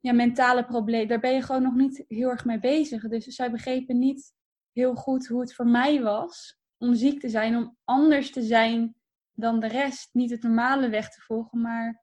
ja, 0.00 0.12
mentale 0.12 0.64
problemen. 0.64 1.08
Daar 1.08 1.20
ben 1.20 1.34
je 1.34 1.42
gewoon 1.42 1.62
nog 1.62 1.74
niet 1.74 2.04
heel 2.08 2.28
erg 2.28 2.44
mee 2.44 2.60
bezig. 2.60 3.08
Dus 3.08 3.24
zij 3.24 3.50
begrepen 3.50 3.98
niet 3.98 4.32
heel 4.72 4.94
goed 4.94 5.26
hoe 5.26 5.40
het 5.40 5.54
voor 5.54 5.66
mij 5.66 6.02
was 6.02 6.58
om 6.78 6.94
ziek 6.94 7.20
te 7.20 7.28
zijn, 7.28 7.56
om 7.56 7.76
anders 7.84 8.30
te 8.30 8.42
zijn 8.42 8.94
dan 9.34 9.60
de 9.60 9.68
rest. 9.68 10.08
Niet 10.12 10.30
het 10.30 10.42
normale 10.42 10.88
weg 10.88 11.10
te 11.10 11.20
volgen, 11.20 11.60
maar 11.60 12.02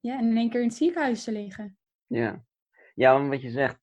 ja, 0.00 0.20
in 0.20 0.36
één 0.36 0.50
keer 0.50 0.60
in 0.60 0.66
het 0.66 0.76
ziekenhuis 0.76 1.24
te 1.24 1.32
liggen. 1.32 1.78
Ja, 2.06 2.44
ja 2.94 3.26
wat 3.28 3.42
je 3.42 3.50
zegt, 3.50 3.78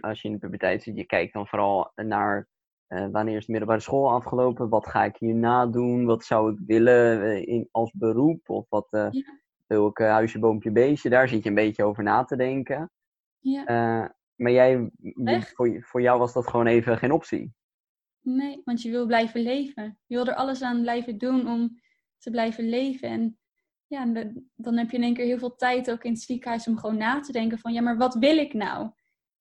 als 0.00 0.22
je 0.22 0.28
in 0.28 0.32
de 0.32 0.38
puberteit 0.38 0.82
zit, 0.82 0.96
je 0.96 1.06
kijkt 1.06 1.32
dan 1.32 1.46
vooral 1.46 1.92
naar 1.94 2.48
uh, 2.88 3.06
wanneer 3.10 3.36
is 3.36 3.46
de 3.46 3.52
middelbare 3.52 3.80
school 3.80 4.10
afgelopen, 4.10 4.68
wat 4.68 4.86
ga 4.86 5.04
ik 5.04 5.16
hierna 5.16 5.66
doen, 5.66 6.04
wat 6.04 6.24
zou 6.24 6.52
ik 6.52 6.58
willen 6.66 7.20
uh, 7.20 7.46
in, 7.46 7.68
als 7.70 7.92
beroep, 7.92 8.48
of 8.48 8.66
wat 8.68 8.86
uh, 8.90 9.08
ja. 9.10 9.38
wil 9.66 9.86
ik 9.86 9.98
huisje, 9.98 10.38
boompje, 10.38 10.70
beestje, 10.70 11.08
daar 11.08 11.28
zit 11.28 11.42
je 11.42 11.48
een 11.48 11.54
beetje 11.54 11.84
over 11.84 12.02
na 12.02 12.24
te 12.24 12.36
denken. 12.36 12.90
Ja. 13.38 14.14
maar 14.34 14.52
jij, 14.52 14.90
voor, 15.54 15.82
voor 15.82 16.02
jou 16.02 16.18
was 16.18 16.32
dat 16.32 16.48
gewoon 16.48 16.66
even 16.66 16.98
geen 16.98 17.12
optie. 17.12 17.52
Nee, 18.20 18.62
want 18.64 18.82
je 18.82 18.90
wil 18.90 19.06
blijven 19.06 19.40
leven. 19.40 19.98
Je 20.06 20.16
wil 20.16 20.26
er 20.26 20.34
alles 20.34 20.62
aan 20.62 20.80
blijven 20.80 21.18
doen 21.18 21.48
om 21.48 21.80
te 22.18 22.30
blijven 22.30 22.68
leven. 22.68 23.08
En 23.08 23.38
ja, 23.86 24.12
dan 24.54 24.76
heb 24.76 24.90
je 24.90 24.96
in 24.96 25.02
één 25.02 25.14
keer 25.14 25.24
heel 25.24 25.38
veel 25.38 25.56
tijd 25.56 25.90
ook 25.90 26.04
in 26.04 26.12
het 26.12 26.20
ziekenhuis 26.20 26.66
om 26.66 26.78
gewoon 26.78 26.96
na 26.96 27.20
te 27.20 27.32
denken 27.32 27.58
van 27.58 27.72
ja, 27.72 27.82
maar 27.82 27.96
wat 27.96 28.14
wil 28.14 28.36
ik 28.36 28.52
nou? 28.52 28.90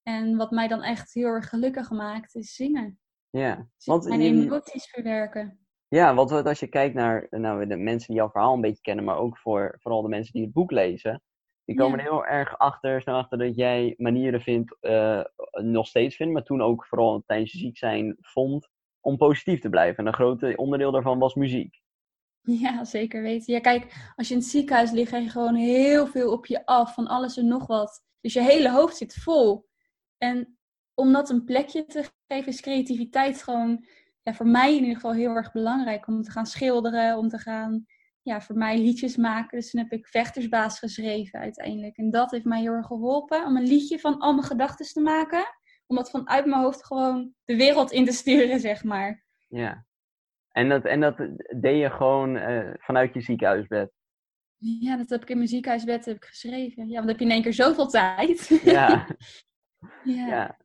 En 0.03 0.36
wat 0.36 0.51
mij 0.51 0.67
dan 0.67 0.84
echt 0.84 1.13
heel 1.13 1.27
erg 1.27 1.50
gelukkig 1.50 1.89
maakt, 1.89 2.36
is 2.36 2.55
zingen. 2.55 3.00
Ja, 3.29 3.55
dus 3.55 3.86
want 3.86 4.07
mijn 4.07 4.22
emoties 4.22 4.89
verwerken. 4.89 5.60
Ja, 5.88 6.13
want 6.15 6.31
als 6.31 6.60
je 6.60 6.67
kijkt 6.67 6.96
naar 6.96 7.27
nou, 7.29 7.67
de 7.67 7.77
mensen 7.77 8.07
die 8.07 8.17
jouw 8.17 8.29
verhaal 8.29 8.53
een 8.53 8.62
beetje 8.62 8.81
kennen, 8.81 9.05
maar 9.05 9.17
ook 9.17 9.38
voor 9.38 9.75
vooral 9.79 10.01
de 10.01 10.10
mensen 10.10 10.34
die 10.34 10.43
het 10.43 10.53
boek 10.53 10.72
lezen, 10.72 11.22
die 11.65 11.75
komen 11.75 12.00
er 12.00 12.05
heel 12.05 12.25
erg 12.25 12.57
achter, 12.57 13.01
snel 13.01 13.15
achter 13.15 13.38
dat 13.38 13.55
jij 13.55 13.93
manieren 13.98 14.41
vindt, 14.41 14.77
uh, 14.81 15.24
nog 15.51 15.88
steeds 15.88 16.15
vindt, 16.15 16.34
maar 16.34 16.43
toen 16.43 16.62
ook 16.62 16.86
vooral 16.86 17.24
tijdens 17.25 17.51
je 17.51 17.57
ziek 17.57 17.77
zijn 17.77 18.17
vond, 18.22 18.69
om 19.00 19.17
positief 19.17 19.60
te 19.60 19.69
blijven. 19.69 19.98
En 19.98 20.07
een 20.07 20.13
groot 20.13 20.55
onderdeel 20.55 20.91
daarvan 20.91 21.19
was 21.19 21.36
muziek. 21.36 21.81
Ja, 22.48 22.84
zeker 22.86 23.22
weten. 23.22 23.54
Ja, 23.54 23.60
kijk, 23.60 24.12
als 24.16 24.27
je 24.27 24.34
in 24.34 24.39
het 24.39 24.50
ziekenhuis 24.50 24.92
ligt, 24.92 25.08
krijg 25.08 25.24
je 25.24 25.30
gewoon 25.30 25.56
heel 25.56 26.08
veel 26.08 26.32
op 26.32 26.46
je 26.46 26.66
af, 26.66 26.94
van 26.94 27.08
alles 27.08 27.38
en 27.38 27.48
nog 27.48 27.68
wat. 27.68 28.04
Dus 28.22 28.34
je 28.34 28.42
hele 28.42 28.72
hoofd 28.72 28.98
zit 28.98 29.13
vol. 29.13 29.68
En 30.18 30.58
om 30.94 31.13
dat 31.13 31.30
een 31.30 31.44
plekje 31.44 31.86
te 31.86 32.10
geven, 32.27 32.51
is 32.51 32.62
creativiteit 32.62 33.44
gewoon, 33.44 33.86
ja, 34.24 34.34
voor 34.34 34.48
mij 34.48 34.75
in 34.75 34.80
ieder 34.80 34.96
geval 34.96 35.13
heel 35.13 35.36
erg 35.36 35.51
belangrijk. 35.51 36.08
Om 36.08 36.22
te 36.22 36.32
gaan 36.32 36.46
schilderen, 36.46 37.18
om 37.18 37.27
te 37.27 37.38
gaan 37.38 37.86
ja, 38.22 38.42
voor 38.42 38.58
mij 38.58 38.77
liedjes 38.77 39.16
maken. 39.16 39.58
Dus 39.58 39.70
toen 39.70 39.82
heb 39.82 39.92
ik 39.92 40.08
Vechtersbaas 40.08 40.80
geschreven 40.80 41.39
uiteindelijk. 41.39 41.98
En 41.98 42.10
dat 42.10 42.32
heeft 42.32 42.46
mij 42.46 42.62
heel 42.62 42.74
erg 42.74 42.88
geholpen 42.88 43.46
om 43.46 43.58
een 43.58 43.68
liedje 43.68 44.00
van 44.00 44.20
al 44.20 44.34
mijn 44.34 44.48
gedachten 44.48 44.86
te 44.86 45.01
maken. 45.01 45.46
Om 45.86 45.96
dat 45.96 46.10
vanuit 46.10 46.46
mijn 46.46 46.62
hoofd 46.62 46.86
gewoon 46.86 47.34
de 47.46 47.56
wereld 47.56 47.92
in 47.92 48.06
te 48.06 48.12
sturen, 48.12 48.60
zeg 48.60 48.84
maar. 48.84 49.25
Ja. 49.48 49.87
En 50.58 50.70
dat, 50.70 50.86
en 50.86 51.00
dat 51.00 51.18
deed 51.62 51.82
je 51.82 51.90
gewoon 51.90 52.36
uh, 52.36 52.74
vanuit 52.78 53.14
je 53.14 53.22
ziekenhuisbed? 53.22 53.92
Ja, 54.58 54.98
dat 54.98 55.10
heb 55.10 55.22
ik 55.22 55.30
in 55.30 55.38
mijn 55.38 55.50
ziekenhuisbed 55.50 56.06
heb 56.06 56.16
ik 56.16 56.26
geschreven. 56.26 56.88
Ja, 56.88 56.94
want 56.94 56.96
dan 56.96 57.08
heb 57.08 57.20
je 57.20 57.26
in 57.26 57.32
één 57.32 57.42
keer 57.42 57.54
zoveel 57.54 57.88
tijd. 57.88 58.62
Ja. 58.64 59.08
ja. 60.04 60.28
ja. 60.28 60.58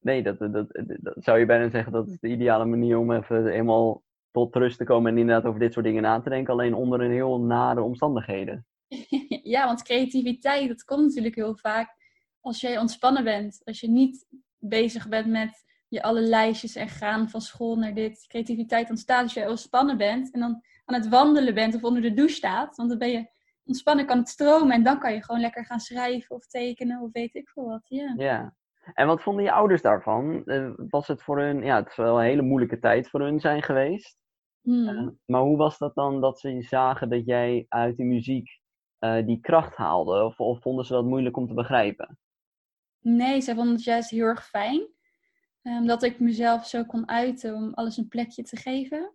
Nee, 0.00 0.22
dat, 0.22 0.38
dat, 0.38 0.52
dat, 0.52 1.14
zou 1.24 1.38
je 1.38 1.46
bijna 1.46 1.70
zeggen 1.70 1.92
dat 1.92 2.08
is 2.08 2.18
de 2.20 2.28
ideale 2.28 2.64
manier 2.64 2.98
om 2.98 3.12
even 3.12 3.46
eenmaal 3.46 4.02
tot 4.30 4.56
rust 4.56 4.78
te 4.78 4.84
komen 4.84 5.12
en 5.12 5.18
inderdaad 5.18 5.44
over 5.44 5.60
dit 5.60 5.72
soort 5.72 5.84
dingen 5.84 6.02
na 6.02 6.20
te 6.20 6.30
denken, 6.30 6.52
alleen 6.52 6.74
onder 6.74 7.00
een 7.00 7.12
heel 7.12 7.40
nare 7.40 7.82
omstandigheden. 7.82 8.66
Ja, 9.42 9.66
want 9.66 9.82
creativiteit, 9.82 10.68
dat 10.68 10.84
komt 10.84 11.06
natuurlijk 11.06 11.34
heel 11.34 11.56
vaak 11.56 11.94
als 12.40 12.60
jij 12.60 12.78
ontspannen 12.78 13.24
bent. 13.24 13.60
Als 13.64 13.80
je 13.80 13.88
niet 13.88 14.26
bezig 14.58 15.08
bent 15.08 15.26
met 15.26 15.64
je 15.90 16.02
alle 16.02 16.20
lijstjes 16.20 16.74
en 16.74 16.88
gaan 16.88 17.28
van 17.28 17.40
school 17.40 17.76
naar 17.76 17.94
dit. 17.94 18.24
Creativiteit 18.28 18.90
ontstaat 18.90 19.22
als 19.22 19.34
je 19.34 19.48
ontspannen 19.48 19.96
bent 19.96 20.32
en 20.32 20.40
dan 20.40 20.62
aan 20.84 20.94
het 20.94 21.08
wandelen 21.08 21.54
bent 21.54 21.74
of 21.74 21.84
onder 21.84 22.02
de 22.02 22.14
douche 22.14 22.34
staat. 22.34 22.76
Want 22.76 22.88
dan 22.88 22.98
ben 22.98 23.10
je 23.10 23.28
ontspannen, 23.64 24.06
kan 24.06 24.18
het 24.18 24.28
stromen 24.28 24.70
en 24.70 24.82
dan 24.82 24.98
kan 24.98 25.12
je 25.12 25.24
gewoon 25.24 25.40
lekker 25.40 25.64
gaan 25.64 25.80
schrijven 25.80 26.36
of 26.36 26.46
tekenen 26.46 27.00
of 27.00 27.12
weet 27.12 27.34
ik 27.34 27.48
veel 27.48 27.64
wat. 27.64 27.88
Ja. 27.88 28.14
ja. 28.16 28.54
En 28.94 29.06
wat 29.06 29.22
vonden 29.22 29.44
je 29.44 29.52
ouders 29.52 29.82
daarvan? 29.82 30.44
Eh, 30.44 30.70
was 30.76 31.08
het 31.08 31.22
voor 31.22 31.38
hun, 31.38 31.62
ja, 31.62 31.76
het 31.76 31.88
is 31.88 31.96
wel 31.96 32.18
een 32.18 32.24
hele 32.24 32.42
moeilijke 32.42 32.78
tijd 32.78 33.08
voor 33.08 33.20
hun 33.20 33.40
zijn 33.40 33.62
geweest. 33.62 34.18
Hmm. 34.62 34.88
Eh, 34.88 35.08
maar 35.24 35.40
hoe 35.40 35.56
was 35.56 35.78
dat 35.78 35.94
dan 35.94 36.20
dat 36.20 36.40
ze 36.40 36.62
zagen 36.62 37.08
dat 37.08 37.26
jij 37.26 37.66
uit 37.68 37.96
die 37.96 38.06
muziek 38.06 38.58
uh, 39.00 39.26
die 39.26 39.40
kracht 39.40 39.76
haalde? 39.76 40.24
Of, 40.24 40.40
of, 40.40 40.60
vonden 40.60 40.84
ze 40.84 40.92
dat 40.92 41.04
moeilijk 41.04 41.36
om 41.36 41.46
te 41.46 41.54
begrijpen? 41.54 42.18
Nee, 43.00 43.40
ze 43.40 43.54
vonden 43.54 43.74
het 43.74 43.84
juist 43.84 44.10
heel 44.10 44.24
erg 44.24 44.46
fijn. 44.46 44.88
Um, 45.62 45.86
dat 45.86 46.02
ik 46.02 46.20
mezelf 46.20 46.66
zo 46.66 46.84
kon 46.84 47.08
uiten 47.08 47.54
om 47.54 47.74
alles 47.74 47.96
een 47.96 48.08
plekje 48.08 48.42
te 48.42 48.56
geven. 48.56 49.14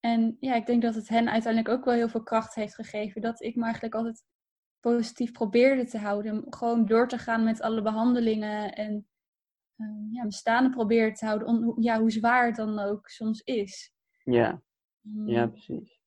En 0.00 0.36
ja, 0.40 0.54
ik 0.54 0.66
denk 0.66 0.82
dat 0.82 0.94
het 0.94 1.08
hen 1.08 1.28
uiteindelijk 1.28 1.74
ook 1.74 1.84
wel 1.84 1.94
heel 1.94 2.08
veel 2.08 2.22
kracht 2.22 2.54
heeft 2.54 2.74
gegeven. 2.74 3.20
Dat 3.20 3.42
ik 3.42 3.56
me 3.56 3.62
eigenlijk 3.62 3.94
altijd 3.94 4.24
positief 4.80 5.32
probeerde 5.32 5.84
te 5.84 5.98
houden. 5.98 6.44
Gewoon 6.48 6.86
door 6.86 7.08
te 7.08 7.18
gaan 7.18 7.44
met 7.44 7.60
alle 7.60 7.82
behandelingen. 7.82 8.74
En 8.74 8.92
um, 9.76 10.08
ja, 10.10 10.20
mijn 10.20 10.32
staande 10.32 10.70
probeerde 10.70 11.16
te 11.16 11.26
houden. 11.26 11.74
Ja, 11.78 12.00
hoe 12.00 12.10
zwaar 12.10 12.46
het 12.46 12.56
dan 12.56 12.78
ook 12.78 13.08
soms 13.08 13.40
is. 13.40 13.92
Ja. 14.24 14.62
Ja, 15.26 15.44
mm. 15.44 15.50
precies. 15.50 16.02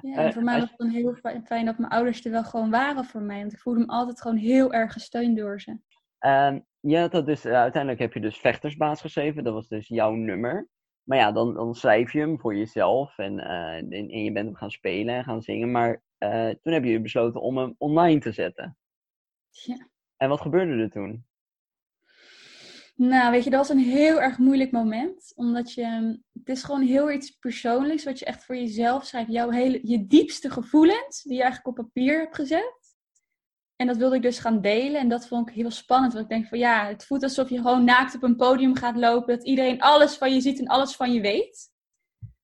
Ja, 0.00 0.16
en 0.16 0.32
voor 0.32 0.42
mij 0.42 0.60
was 0.60 0.68
het 0.68 0.78
dan 0.78 0.88
heel 0.88 1.14
fijn 1.44 1.64
dat 1.64 1.78
mijn 1.78 1.92
ouders 1.92 2.24
er 2.24 2.30
wel 2.30 2.44
gewoon 2.44 2.70
waren 2.70 3.04
voor 3.04 3.22
mij. 3.22 3.40
Want 3.40 3.52
ik 3.52 3.60
voelde 3.60 3.80
me 3.80 3.86
altijd 3.86 4.20
gewoon 4.20 4.36
heel 4.36 4.72
erg 4.72 4.92
gesteund 4.92 5.36
door 5.36 5.60
ze. 5.60 5.78
Um, 6.26 6.66
ja, 6.80 7.08
dat 7.08 7.26
dus, 7.26 7.46
uh, 7.46 7.52
uiteindelijk 7.52 8.02
heb 8.02 8.12
je 8.12 8.20
dus 8.20 8.38
vechtersbaas 8.38 9.00
geschreven. 9.00 9.44
Dat 9.44 9.54
was 9.54 9.68
dus 9.68 9.88
jouw 9.88 10.14
nummer. 10.14 10.68
Maar 11.02 11.18
ja, 11.18 11.32
dan, 11.32 11.54
dan 11.54 11.74
schrijf 11.74 12.12
je 12.12 12.18
hem 12.18 12.40
voor 12.40 12.56
jezelf 12.56 13.18
en, 13.18 13.38
uh, 13.38 13.74
en, 13.74 13.90
en, 13.90 14.24
je 14.24 14.32
bent 14.32 14.46
hem 14.46 14.54
gaan 14.54 14.70
spelen 14.70 15.14
en 15.14 15.24
gaan 15.24 15.42
zingen. 15.42 15.70
Maar 15.70 16.02
uh, 16.18 16.48
toen 16.48 16.72
heb 16.72 16.84
je 16.84 17.00
besloten 17.00 17.40
om 17.40 17.58
hem 17.58 17.74
online 17.78 18.20
te 18.20 18.32
zetten. 18.32 18.76
Ja. 19.50 19.88
En 20.16 20.28
wat 20.28 20.40
gebeurde 20.40 20.82
er 20.82 20.90
toen? 20.90 21.26
Nou, 22.94 23.30
weet 23.30 23.44
je, 23.44 23.50
dat 23.50 23.58
was 23.58 23.76
een 23.76 23.84
heel 23.84 24.20
erg 24.20 24.38
moeilijk 24.38 24.70
moment. 24.70 25.32
Omdat 25.36 25.72
je, 25.72 26.18
het 26.32 26.48
is 26.48 26.62
gewoon 26.62 26.82
heel 26.82 27.10
iets 27.10 27.30
persoonlijks 27.30 28.04
wat 28.04 28.18
je 28.18 28.24
echt 28.24 28.44
voor 28.44 28.56
jezelf 28.56 29.04
schrijft. 29.04 29.32
Jouw 29.32 29.50
hele, 29.50 29.80
je 29.82 30.06
diepste 30.06 30.50
gevoelens 30.50 31.22
die 31.22 31.36
je 31.36 31.42
eigenlijk 31.42 31.78
op 31.78 31.84
papier 31.84 32.18
hebt 32.18 32.34
gezet. 32.34 32.81
En 33.82 33.88
dat 33.88 33.96
wilde 33.96 34.16
ik 34.16 34.22
dus 34.22 34.38
gaan 34.38 34.60
delen. 34.60 35.00
En 35.00 35.08
dat 35.08 35.28
vond 35.28 35.48
ik 35.48 35.54
heel 35.54 35.70
spannend. 35.70 36.12
Want 36.12 36.24
ik 36.24 36.30
denk 36.30 36.46
van 36.46 36.58
ja, 36.58 36.86
het 36.86 37.04
voelt 37.04 37.22
alsof 37.22 37.48
je 37.48 37.56
gewoon 37.56 37.84
naakt 37.84 38.14
op 38.14 38.22
een 38.22 38.36
podium 38.36 38.76
gaat 38.76 38.96
lopen. 38.96 39.36
Dat 39.36 39.46
iedereen 39.46 39.80
alles 39.80 40.16
van 40.16 40.34
je 40.34 40.40
ziet 40.40 40.58
en 40.58 40.66
alles 40.66 40.96
van 40.96 41.12
je 41.12 41.20
weet. 41.20 41.70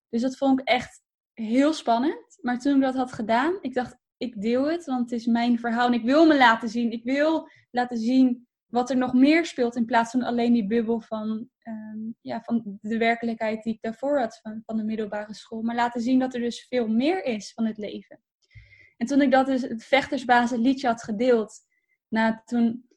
Dus 0.08 0.22
dat 0.22 0.36
vond 0.36 0.60
ik 0.60 0.68
echt 0.68 1.02
heel 1.32 1.72
spannend. 1.72 2.38
Maar 2.40 2.58
toen 2.58 2.74
ik 2.74 2.82
dat 2.82 2.94
had 2.94 3.12
gedaan, 3.12 3.58
ik 3.60 3.74
dacht, 3.74 3.96
ik 4.16 4.40
deel 4.40 4.70
het. 4.70 4.84
Want 4.84 5.10
het 5.10 5.20
is 5.20 5.26
mijn 5.26 5.58
verhaal 5.58 5.86
en 5.86 5.92
ik 5.92 6.04
wil 6.04 6.26
me 6.26 6.36
laten 6.36 6.68
zien. 6.68 6.92
Ik 6.92 7.04
wil 7.04 7.48
laten 7.70 7.98
zien 7.98 8.46
wat 8.66 8.90
er 8.90 8.96
nog 8.96 9.12
meer 9.12 9.46
speelt 9.46 9.76
in 9.76 9.84
plaats 9.84 10.10
van 10.10 10.22
alleen 10.22 10.52
die 10.52 10.66
bubbel 10.66 11.00
van, 11.00 11.48
ehm, 11.58 11.98
ja, 12.20 12.40
van 12.40 12.78
de 12.80 12.98
werkelijkheid 12.98 13.62
die 13.62 13.74
ik 13.74 13.82
daarvoor 13.82 14.18
had 14.18 14.38
van, 14.42 14.62
van 14.66 14.76
de 14.76 14.84
middelbare 14.84 15.34
school. 15.34 15.62
Maar 15.62 15.74
laten 15.74 16.00
zien 16.00 16.18
dat 16.18 16.34
er 16.34 16.40
dus 16.40 16.66
veel 16.68 16.88
meer 16.88 17.24
is 17.24 17.52
van 17.52 17.66
het 17.66 17.78
leven. 17.78 18.20
En 18.98 19.06
toen 19.06 19.20
ik 19.20 19.30
dat 19.30 19.46
dus 19.46 19.62
het 19.62 19.84
vechtersbasis 19.84 20.58
liedje 20.58 20.86
had 20.86 21.02
gedeeld, 21.02 21.54
nou, 22.08 22.34
toen, 22.44 22.88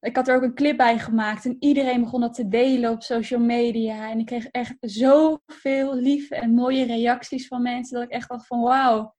ik 0.00 0.16
had 0.16 0.28
er 0.28 0.36
ook 0.36 0.42
een 0.42 0.54
clip 0.54 0.76
bij 0.76 0.98
gemaakt 0.98 1.44
en 1.44 1.56
iedereen 1.58 2.00
begon 2.00 2.20
dat 2.20 2.34
te 2.34 2.48
delen 2.48 2.90
op 2.90 3.02
social 3.02 3.40
media. 3.40 4.10
En 4.10 4.18
ik 4.18 4.26
kreeg 4.26 4.46
echt 4.46 4.74
zoveel 4.80 5.94
lieve 5.94 6.34
en 6.34 6.54
mooie 6.54 6.84
reacties 6.84 7.46
van 7.46 7.62
mensen 7.62 7.94
dat 7.94 8.04
ik 8.04 8.14
echt 8.14 8.28
dacht 8.28 8.46
van 8.46 8.60
wauw, 8.60 9.14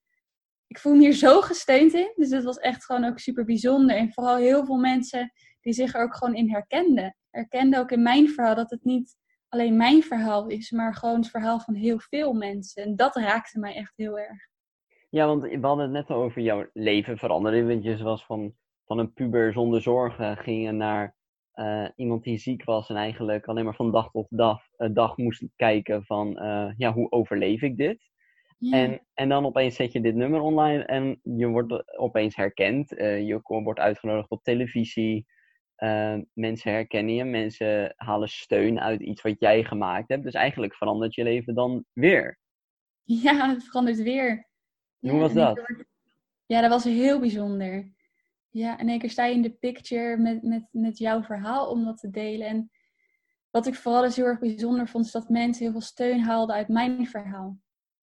ik 0.67 0.79
voel 0.79 0.93
me 0.93 0.99
hier 0.99 1.13
zo 1.13 1.41
gesteund 1.41 1.93
in. 1.93 2.11
Dus 2.15 2.29
dat 2.29 2.43
was 2.43 2.57
echt 2.57 2.85
gewoon 2.85 3.05
ook 3.05 3.19
super 3.19 3.45
bijzonder. 3.45 3.95
En 3.95 4.13
vooral 4.13 4.35
heel 4.35 4.65
veel 4.65 4.77
mensen 4.77 5.31
die 5.61 5.73
zich 5.73 5.93
er 5.93 6.01
ook 6.01 6.15
gewoon 6.15 6.35
in 6.35 6.49
herkenden. 6.49 7.15
Herkenden 7.29 7.79
ook 7.79 7.91
in 7.91 8.01
mijn 8.01 8.29
verhaal 8.29 8.55
dat 8.55 8.69
het 8.69 8.83
niet 8.83 9.15
alleen 9.47 9.77
mijn 9.77 10.03
verhaal 10.03 10.47
is, 10.47 10.71
maar 10.71 10.95
gewoon 10.95 11.19
het 11.19 11.29
verhaal 11.29 11.59
van 11.59 11.73
heel 11.73 11.99
veel 11.99 12.33
mensen. 12.33 12.83
En 12.83 12.95
dat 12.95 13.15
raakte 13.15 13.59
mij 13.59 13.75
echt 13.75 13.93
heel 13.95 14.19
erg. 14.19 14.47
Ja, 15.09 15.25
want 15.27 15.41
we 15.43 15.59
hadden 15.61 15.85
het 15.85 15.93
net 15.93 16.09
al 16.09 16.23
over 16.23 16.41
jouw 16.41 16.69
leven 16.73 17.17
veranderen. 17.17 17.67
Want 17.67 17.83
je 17.83 18.03
was 18.03 18.25
van, 18.25 18.53
van 18.85 18.97
een 18.97 19.13
puber 19.13 19.53
zonder 19.53 19.81
zorgen 19.81 20.37
ging 20.37 20.63
je 20.63 20.71
naar 20.71 21.15
uh, 21.57 21.87
iemand 21.95 22.23
die 22.23 22.37
ziek 22.37 22.63
was 22.63 22.89
en 22.89 22.95
eigenlijk 22.95 23.45
alleen 23.45 23.65
maar 23.65 23.75
van 23.75 23.91
dag 23.91 24.11
tot 24.11 24.27
dag, 24.29 24.61
uh, 24.77 24.89
dag 24.93 25.17
moest 25.17 25.43
kijken 25.55 26.05
van 26.05 26.43
uh, 26.43 26.71
ja, 26.77 26.93
hoe 26.93 27.11
overleef 27.11 27.61
ik 27.61 27.77
dit? 27.77 28.09
En, 28.71 29.01
en 29.13 29.29
dan 29.29 29.45
opeens 29.45 29.75
zet 29.75 29.91
je 29.91 30.01
dit 30.01 30.15
nummer 30.15 30.41
online 30.41 30.83
en 30.83 31.19
je 31.23 31.47
wordt 31.47 31.97
opeens 31.97 32.35
herkend. 32.35 32.89
je 32.89 33.39
wordt 33.43 33.79
uitgenodigd 33.79 34.29
op 34.29 34.43
televisie. 34.43 35.25
mensen 36.33 36.71
herkennen 36.71 37.13
je, 37.13 37.23
mensen 37.23 37.93
halen 37.95 38.27
steun 38.27 38.79
uit 38.79 39.01
iets 39.01 39.21
wat 39.21 39.39
jij 39.39 39.63
gemaakt 39.63 40.09
hebt. 40.09 40.23
Dus 40.23 40.33
eigenlijk 40.33 40.75
verandert 40.75 41.15
je 41.15 41.23
leven 41.23 41.55
dan 41.55 41.85
weer. 41.93 42.39
Ja, 43.03 43.49
het 43.49 43.63
verandert 43.63 44.01
weer. 44.01 44.46
Hoe 44.99 45.19
was 45.19 45.33
dat? 45.33 45.61
Ja, 46.45 46.61
dat 46.61 46.69
was 46.69 46.83
heel 46.83 47.19
bijzonder. 47.19 47.91
Ja, 48.49 48.79
in 48.79 48.89
één 48.89 48.99
keer 48.99 49.09
sta 49.09 49.25
je 49.25 49.33
in 49.33 49.41
de 49.41 49.53
picture 49.59 50.17
met, 50.17 50.43
met, 50.43 50.67
met 50.71 50.97
jouw 50.97 51.23
verhaal 51.23 51.69
om 51.69 51.85
dat 51.85 51.97
te 51.97 52.09
delen. 52.09 52.47
En 52.47 52.71
wat 53.49 53.67
ik 53.67 53.75
vooral 53.75 54.01
dus 54.01 54.15
heel 54.15 54.25
erg 54.25 54.39
bijzonder 54.39 54.87
vond, 54.87 55.05
is 55.05 55.11
dat 55.11 55.29
mensen 55.29 55.63
heel 55.63 55.71
veel 55.71 55.81
steun 55.81 56.19
haalden 56.19 56.55
uit 56.55 56.67
mijn 56.67 57.07
verhaal. 57.07 57.57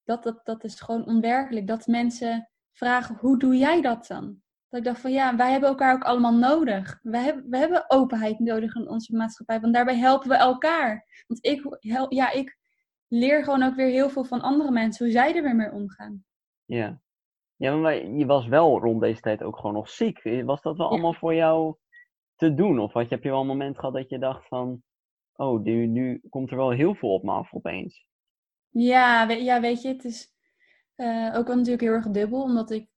Dat, 0.05 0.23
dat, 0.23 0.41
dat 0.45 0.65
is 0.65 0.81
gewoon 0.81 1.07
onwerkelijk. 1.07 1.67
Dat 1.67 1.87
mensen 1.87 2.49
vragen, 2.73 3.17
hoe 3.17 3.39
doe 3.39 3.57
jij 3.57 3.81
dat 3.81 4.07
dan? 4.07 4.43
Dat 4.69 4.81
ik 4.81 4.87
dacht 4.87 5.01
van 5.01 5.13
ja, 5.13 5.37
wij 5.37 5.51
hebben 5.51 5.69
elkaar 5.69 5.95
ook 5.95 6.05
allemaal 6.05 6.35
nodig. 6.35 6.99
We 7.03 7.19
hebben, 7.19 7.51
we 7.51 7.57
hebben 7.57 7.85
openheid 7.91 8.39
nodig 8.39 8.75
in 8.75 8.89
onze 8.89 9.17
maatschappij, 9.17 9.61
want 9.61 9.75
daarbij 9.75 9.99
helpen 9.99 10.29
we 10.29 10.35
elkaar. 10.35 11.07
Want 11.27 11.45
ik, 11.45 11.77
ja, 12.09 12.31
ik 12.31 12.59
leer 13.09 13.45
gewoon 13.45 13.63
ook 13.63 13.75
weer 13.75 13.89
heel 13.89 14.11
veel 14.11 14.25
van 14.25 14.41
andere 14.41 14.71
mensen, 14.71 15.05
hoe 15.05 15.15
zij 15.15 15.37
er 15.37 15.43
weer 15.43 15.57
mee 15.57 15.73
omgaan. 15.73 16.25
Ja. 16.65 17.01
Ja, 17.57 17.77
maar 17.77 18.07
je 18.07 18.27
was 18.27 18.47
wel 18.47 18.81
rond 18.81 19.01
deze 19.01 19.21
tijd 19.21 19.43
ook 19.43 19.57
gewoon 19.57 19.73
nog 19.73 19.89
ziek. 19.89 20.23
Was 20.45 20.63
dat 20.63 20.77
wel 20.77 20.89
allemaal 20.89 21.15
voor 21.15 21.35
jou 21.35 21.77
te 22.37 22.55
doen? 22.55 22.79
Of 22.79 22.93
had 22.93 23.09
je, 23.09 23.15
heb 23.15 23.25
je 23.25 23.31
wel 23.31 23.41
een 23.41 23.47
moment 23.47 23.79
gehad 23.79 23.95
dat 23.95 24.09
je 24.09 24.19
dacht 24.19 24.49
van... 24.49 24.83
Oh, 25.37 25.63
nu, 25.63 25.87
nu 25.87 26.23
komt 26.29 26.51
er 26.51 26.57
wel 26.57 26.71
heel 26.71 26.95
veel 26.95 27.13
op 27.13 27.23
me 27.23 27.33
af 27.33 27.53
opeens. 27.53 28.07
Ja, 28.69 29.23
ja 29.23 29.61
weet 29.61 29.83
je, 29.83 29.89
het 29.89 30.05
is 30.05 30.33
uh, 30.97 31.35
ook 31.37 31.47
wel 31.47 31.57
natuurlijk 31.57 31.83
heel 31.83 31.93
erg 31.93 32.11
dubbel. 32.11 32.43
Omdat 32.43 32.71
ik 32.71 32.89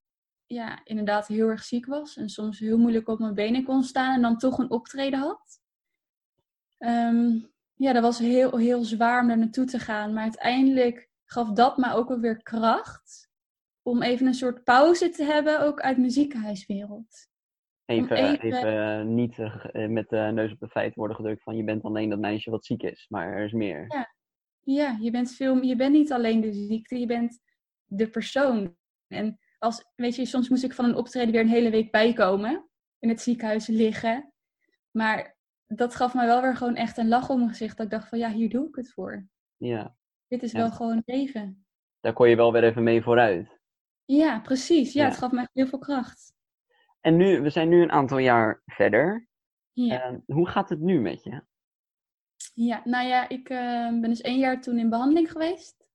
ja, 0.46 0.82
inderdaad 0.84 1.28
heel 1.28 1.48
erg 1.48 1.64
ziek 1.64 1.86
was. 1.86 2.18
En 2.18 2.30
soms 2.30 2.60
heel 2.60 2.78
moeilijk 2.78 3.08
op 3.08 3.20
mijn 3.20 3.34
benen 3.34 3.64
kon 3.64 3.84
staan. 3.84 4.16
En 4.16 4.22
dan 4.22 4.38
toch 4.38 4.58
een 4.58 4.72
optreden 4.72 5.20
had. 5.20 5.62
Um, 6.78 7.52
ja, 7.74 7.94
dat 7.94 8.04
was 8.04 8.20
heel, 8.20 8.58
heel 8.58 8.84
zwaar 8.84 9.22
om 9.22 9.28
daar 9.28 9.38
naartoe 9.38 9.66
te 9.66 9.80
gaan. 9.80 10.14
Maar 10.14 10.24
uiteindelijk 10.24 11.10
gaf 11.26 11.52
dat 11.52 11.78
me 11.78 11.94
ook 11.94 12.08
wel 12.08 12.20
weer 12.20 12.44
kracht 12.44 13.27
om 13.88 14.02
even 14.02 14.28
een 14.28 14.34
soort 14.34 14.64
pauze 14.64 15.10
te 15.10 15.24
hebben, 15.24 15.62
ook 15.62 15.80
uit 15.80 15.98
muziekhuiswereld. 15.98 17.28
Even, 17.86 18.18
even... 18.18 18.42
even, 18.42 19.00
eh, 19.00 19.06
niet 19.06 19.38
uh, 19.38 19.88
met 19.88 20.10
de 20.10 20.18
neus 20.18 20.52
op 20.52 20.60
de 20.60 20.70
feiten 20.70 21.00
worden 21.00 21.16
gedrukt 21.16 21.44
van 21.44 21.56
je 21.56 21.64
bent 21.64 21.84
alleen 21.84 22.10
dat 22.10 22.20
meisje 22.20 22.50
wat 22.50 22.66
ziek 22.66 22.84
is, 22.84 23.06
maar 23.10 23.34
er 23.34 23.46
is 23.46 23.52
meer. 23.52 23.86
Ja, 23.88 24.14
ja 24.62 24.98
je, 25.02 25.12
bent 25.12 25.32
veel, 25.32 25.62
je 25.62 25.76
bent 25.76 25.94
niet 25.94 26.12
alleen 26.12 26.42
de 26.42 26.54
ziekte, 26.54 27.00
je 27.00 27.06
bent 27.06 27.40
de 27.86 28.10
persoon. 28.10 28.76
En 29.08 29.40
als, 29.58 29.92
weet 29.96 30.16
je, 30.16 30.26
soms 30.26 30.50
moest 30.50 30.64
ik 30.64 30.74
van 30.74 30.86
een 30.86 30.96
optreden 30.96 31.32
weer 31.32 31.42
een 31.42 31.48
hele 31.48 31.70
week 31.70 31.92
bijkomen, 31.92 32.70
in 33.00 33.10
het 33.10 33.22
ziekenhuis 33.22 33.68
liggen. 33.68 34.34
Maar 34.92 35.38
dat 35.68 35.96
gaf 35.96 36.14
me 36.14 36.26
wel 36.26 36.42
weer 36.42 36.56
gewoon 36.56 36.76
echt 36.76 36.98
een 36.98 37.08
lach 37.08 37.30
om 37.30 37.38
mijn 37.38 37.50
gezicht. 37.50 37.78
Dat 37.78 37.86
ik 37.86 37.92
dacht 37.92 38.10
van 38.10 38.20
ja, 38.20 38.32
hier 38.32 38.50
doe 38.50 38.68
ik 38.68 38.76
het 38.76 38.94
voor. 38.94 39.28
Ja. 39.58 39.96
Dit 40.28 40.44
is 40.44 40.52
wel 40.52 40.72
gewoon 40.72 41.02
leven. 41.06 41.66
Daar 42.00 42.14
kon 42.14 42.30
je 42.30 42.36
wel 42.36 42.52
weer 42.52 42.64
even 42.64 42.84
mee 42.84 43.02
vooruit. 43.02 43.57
Ja, 44.08 44.40
precies. 44.40 44.94
Ja, 44.94 45.04
Ja. 45.04 45.10
het 45.10 45.18
gaf 45.18 45.32
me 45.32 45.40
echt 45.40 45.54
heel 45.54 45.68
veel 45.68 45.80
kracht. 45.80 46.34
En 47.02 47.18
nu, 47.18 47.42
we 47.42 47.50
zijn 47.50 47.70
nu 47.70 47.82
een 47.82 47.92
aantal 47.92 48.18
jaar 48.18 48.62
verder. 48.66 49.28
Ja. 49.74 50.02
Eh, 50.04 50.18
hoe 50.26 50.48
gaat 50.48 50.70
het 50.70 50.80
nu 50.80 51.00
met 51.00 51.24
je? 51.24 51.42
Ja, 52.54 52.82
nou 52.84 53.08
ja, 53.08 53.30
ik 53.30 53.50
eh, 53.50 53.90
ben 53.90 54.02
dus 54.02 54.22
één 54.22 54.40
jaar 54.40 54.62
toen 54.62 54.80
in 54.80 54.90
behandeling 54.90 55.32
geweest. 55.32 55.90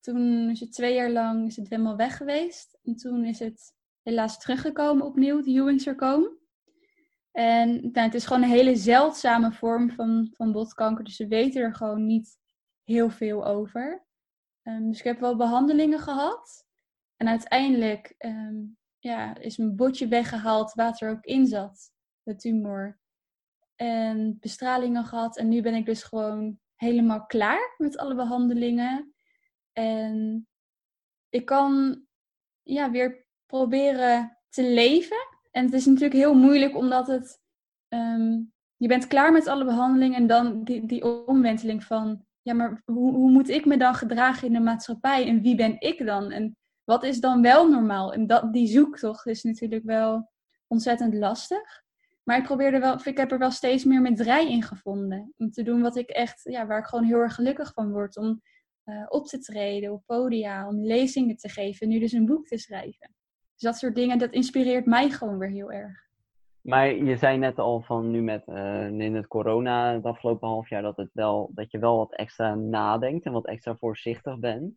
Toen 0.00 0.50
is 0.50 0.60
het 0.60 0.72
twee 0.72 0.94
jaar 0.94 1.10
lang 1.10 1.46
is 1.46 1.56
het 1.56 1.68
helemaal 1.68 1.96
weg 1.96 2.16
geweest. 2.16 2.78
En 2.82 2.96
toen 2.96 3.24
is 3.24 3.38
het 3.38 3.74
helaas 4.02 4.38
teruggekomen 4.38 5.06
opnieuw, 5.06 5.36
het 5.36 5.46
Ewing-sarcoom. 5.46 6.36
En 7.32 7.68
nou, 7.80 8.06
het 8.06 8.14
is 8.14 8.26
gewoon 8.26 8.42
een 8.42 8.48
hele 8.48 8.76
zeldzame 8.76 9.52
vorm 9.52 9.90
van, 9.90 10.28
van 10.32 10.52
botkanker. 10.52 11.04
Dus 11.04 11.16
ze 11.16 11.26
weten 11.26 11.62
er 11.62 11.74
gewoon 11.74 12.06
niet 12.06 12.38
heel 12.84 13.10
veel 13.10 13.46
over. 13.46 14.06
Ehm, 14.62 14.88
dus 14.88 14.98
ik 14.98 15.04
heb 15.04 15.20
wel 15.20 15.36
behandelingen 15.36 15.98
gehad. 15.98 16.66
En 17.18 17.28
uiteindelijk 17.28 18.14
ehm, 18.18 18.56
ja, 18.98 19.36
is 19.36 19.56
mijn 19.56 19.76
botje 19.76 20.08
weggehaald, 20.08 20.72
wat 20.72 21.00
er 21.00 21.10
ook 21.10 21.24
in 21.24 21.46
zat, 21.46 21.90
de 22.22 22.36
tumor 22.36 22.98
en 23.74 24.36
bestralingen 24.40 25.04
gehad. 25.04 25.36
En 25.36 25.48
nu 25.48 25.62
ben 25.62 25.74
ik 25.74 25.86
dus 25.86 26.02
gewoon 26.02 26.58
helemaal 26.74 27.26
klaar 27.26 27.74
met 27.76 27.96
alle 27.96 28.14
behandelingen. 28.14 29.14
En 29.72 30.46
ik 31.28 31.44
kan 31.44 32.02
ja, 32.62 32.90
weer 32.90 33.26
proberen 33.46 34.38
te 34.48 34.62
leven. 34.62 35.28
En 35.50 35.64
het 35.64 35.74
is 35.74 35.86
natuurlijk 35.86 36.14
heel 36.14 36.34
moeilijk 36.34 36.76
omdat 36.76 37.06
het. 37.06 37.40
ehm, 37.88 38.40
je 38.76 38.88
bent 38.88 39.06
klaar 39.06 39.32
met 39.32 39.46
alle 39.46 39.64
behandelingen 39.64 40.16
en 40.16 40.26
dan 40.26 40.64
die, 40.64 40.86
die 40.86 41.26
omwenteling 41.26 41.84
van. 41.84 42.26
Ja, 42.42 42.54
maar 42.54 42.82
hoe, 42.84 43.12
hoe 43.12 43.30
moet 43.30 43.48
ik 43.48 43.64
me 43.64 43.76
dan 43.76 43.94
gedragen 43.94 44.46
in 44.46 44.52
de 44.52 44.60
maatschappij? 44.60 45.26
En 45.26 45.42
wie 45.42 45.54
ben 45.54 45.80
ik 45.80 46.06
dan? 46.06 46.30
En 46.30 46.56
wat 46.88 47.02
is 47.02 47.20
dan 47.20 47.42
wel 47.42 47.68
normaal? 47.70 48.12
En 48.12 48.26
dat, 48.26 48.52
die 48.52 48.66
zoektocht 48.66 49.26
is 49.26 49.42
natuurlijk 49.42 49.84
wel 49.84 50.30
ontzettend 50.66 51.14
lastig. 51.14 51.82
Maar 52.22 52.38
ik 52.38 52.44
probeerde 52.44 52.78
wel, 52.78 52.96
ik 53.04 53.16
heb 53.16 53.32
er 53.32 53.38
wel 53.38 53.50
steeds 53.50 53.84
meer 53.84 54.00
mijn 54.00 54.14
draai 54.14 54.50
in 54.50 54.62
gevonden. 54.62 55.34
Om 55.36 55.50
te 55.50 55.62
doen 55.62 55.82
wat 55.82 55.96
ik 55.96 56.08
echt, 56.08 56.40
ja, 56.44 56.66
waar 56.66 56.78
ik 56.78 56.86
gewoon 56.86 57.04
heel 57.04 57.18
erg 57.18 57.34
gelukkig 57.34 57.72
van 57.72 57.90
word. 57.90 58.16
Om 58.16 58.42
eh, 58.84 59.04
op 59.08 59.26
te 59.26 59.38
treden 59.38 59.92
op 59.92 60.02
podia, 60.06 60.68
om 60.68 60.84
lezingen 60.84 61.36
te 61.36 61.48
geven. 61.48 61.80
En 61.80 61.88
nu 61.88 61.98
dus 61.98 62.12
een 62.12 62.26
boek 62.26 62.46
te 62.46 62.58
schrijven. 62.58 63.14
Dus 63.52 63.62
dat 63.62 63.76
soort 63.76 63.94
dingen, 63.94 64.18
dat 64.18 64.32
inspireert 64.32 64.86
mij 64.86 65.10
gewoon 65.10 65.38
weer 65.38 65.50
heel 65.50 65.72
erg. 65.72 66.06
Maar 66.60 66.94
je 66.94 67.16
zei 67.16 67.38
net 67.38 67.58
al 67.58 67.80
van 67.80 68.10
nu 68.10 68.22
met 68.22 68.46
eh, 68.46 68.86
in 68.86 69.14
het 69.14 69.26
corona 69.26 69.92
het 69.92 70.04
afgelopen 70.04 70.48
half 70.48 70.68
jaar 70.68 70.82
dat, 70.82 70.96
het 70.96 71.10
wel, 71.12 71.50
dat 71.54 71.70
je 71.70 71.78
wel 71.78 71.96
wat 71.96 72.14
extra 72.14 72.54
nadenkt 72.54 73.24
en 73.24 73.32
wat 73.32 73.46
extra 73.46 73.76
voorzichtig 73.76 74.38
bent. 74.38 74.74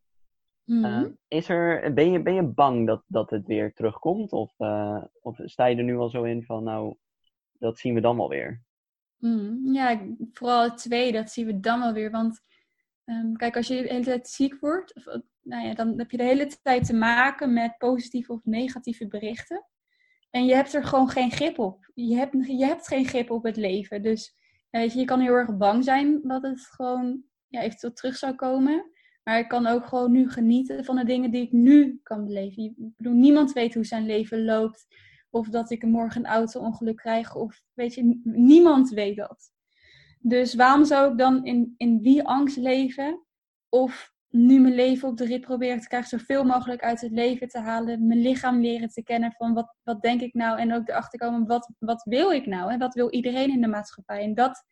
Mhm. 0.65 0.85
Eh, 0.85 1.03
is 1.27 1.49
er, 1.49 1.93
ben, 1.93 2.11
je, 2.11 2.21
ben 2.21 2.33
je 2.33 2.43
bang 2.43 2.87
dat, 2.87 3.03
dat 3.07 3.29
het 3.29 3.47
weer 3.47 3.73
terugkomt? 3.73 4.31
Of, 4.31 4.53
eh, 4.57 5.03
of 5.21 5.39
sta 5.43 5.65
je 5.65 5.75
er 5.75 5.83
nu 5.83 5.97
al 5.97 6.09
zo 6.09 6.23
in 6.23 6.43
van 6.43 6.63
nou, 6.63 6.95
dat 7.59 7.79
zien 7.79 7.93
we 7.93 8.01
dan 8.01 8.17
wel 8.17 8.29
weer? 8.29 8.61
Mm, 9.17 9.73
ja, 9.73 10.01
vooral 10.33 10.63
het 10.63 10.77
tweede, 10.77 11.17
dat 11.17 11.31
zien 11.31 11.45
we 11.45 11.59
dan 11.59 11.79
wel 11.79 11.93
weer. 11.93 12.11
Want 12.11 12.41
ehm, 13.05 13.33
kijk, 13.33 13.55
als 13.55 13.67
je 13.67 13.81
de 13.81 13.87
hele 13.87 14.03
tijd 14.03 14.27
ziek 14.27 14.59
wordt, 14.59 14.95
of, 14.95 15.05
eh, 15.07 15.19
nou 15.41 15.67
ja, 15.67 15.73
dan 15.73 15.97
heb 15.97 16.11
je 16.11 16.17
de 16.17 16.23
hele 16.23 16.47
tijd 16.61 16.85
te 16.85 16.93
maken 16.93 17.53
met 17.53 17.77
positieve 17.77 18.33
of 18.33 18.45
negatieve 18.45 19.07
berichten. 19.07 19.65
En 20.29 20.45
je 20.45 20.55
hebt 20.55 20.73
er 20.73 20.83
gewoon 20.83 21.09
geen 21.09 21.31
grip 21.31 21.59
op. 21.59 21.91
Je 21.93 22.15
hebt, 22.15 22.47
je 22.47 22.65
hebt 22.65 22.87
geen 22.87 23.05
grip 23.05 23.31
op 23.31 23.43
het 23.43 23.55
leven. 23.55 24.01
Dus 24.01 24.35
weet 24.69 24.93
je, 24.93 24.99
je 24.99 25.05
kan 25.05 25.19
heel 25.19 25.33
erg 25.33 25.57
bang 25.57 25.83
zijn 25.83 26.21
dat 26.21 26.41
het 26.41 26.59
gewoon 26.59 27.23
ja, 27.47 27.61
eventueel 27.61 27.93
terug 27.93 28.15
zou 28.17 28.35
komen. 28.35 28.91
Maar 29.23 29.39
ik 29.39 29.47
kan 29.47 29.67
ook 29.67 29.85
gewoon 29.85 30.11
nu 30.11 30.29
genieten 30.29 30.85
van 30.85 30.95
de 30.95 31.05
dingen 31.05 31.31
die 31.31 31.41
ik 31.41 31.51
nu 31.51 31.99
kan 32.03 32.25
beleven. 32.25 32.63
Ik 32.63 32.73
bedoel, 32.97 33.13
niemand 33.13 33.51
weet 33.51 33.73
hoe 33.73 33.85
zijn 33.85 34.05
leven 34.05 34.43
loopt. 34.43 34.87
Of 35.29 35.49
dat 35.49 35.71
ik 35.71 35.83
morgen 35.83 36.21
een 36.25 36.31
auto-ongeluk 36.31 36.95
krijg. 36.95 37.35
Of 37.35 37.61
weet 37.73 37.93
je, 37.93 38.19
niemand 38.23 38.89
weet 38.89 39.17
dat. 39.17 39.51
Dus 40.19 40.55
waarom 40.55 40.85
zou 40.85 41.11
ik 41.11 41.17
dan 41.17 41.45
in, 41.45 41.73
in 41.77 42.01
die 42.01 42.23
angst 42.23 42.57
leven? 42.57 43.25
Of 43.69 44.13
nu 44.31 44.59
mijn 44.59 44.75
leven 44.75 45.07
op 45.07 45.17
de 45.17 45.25
rit 45.25 45.41
proberen 45.41 45.79
te 45.79 45.87
krijgen, 45.87 46.19
zoveel 46.19 46.43
mogelijk 46.43 46.81
uit 46.81 47.01
het 47.01 47.11
leven 47.11 47.47
te 47.47 47.59
halen. 47.59 48.07
Mijn 48.07 48.21
lichaam 48.21 48.61
leren 48.61 48.89
te 48.89 49.03
kennen 49.03 49.31
van 49.31 49.53
wat, 49.53 49.75
wat 49.83 50.01
denk 50.01 50.21
ik 50.21 50.33
nou? 50.33 50.59
En 50.59 50.73
ook 50.73 50.87
erachter 50.87 51.19
komen, 51.19 51.47
wat, 51.47 51.71
wat 51.79 52.03
wil 52.03 52.31
ik 52.31 52.45
nou? 52.45 52.71
En 52.71 52.79
wat 52.79 52.93
wil 52.93 53.09
iedereen 53.09 53.49
in 53.49 53.61
de 53.61 53.67
maatschappij? 53.67 54.23
En 54.23 54.33
dat 54.33 54.63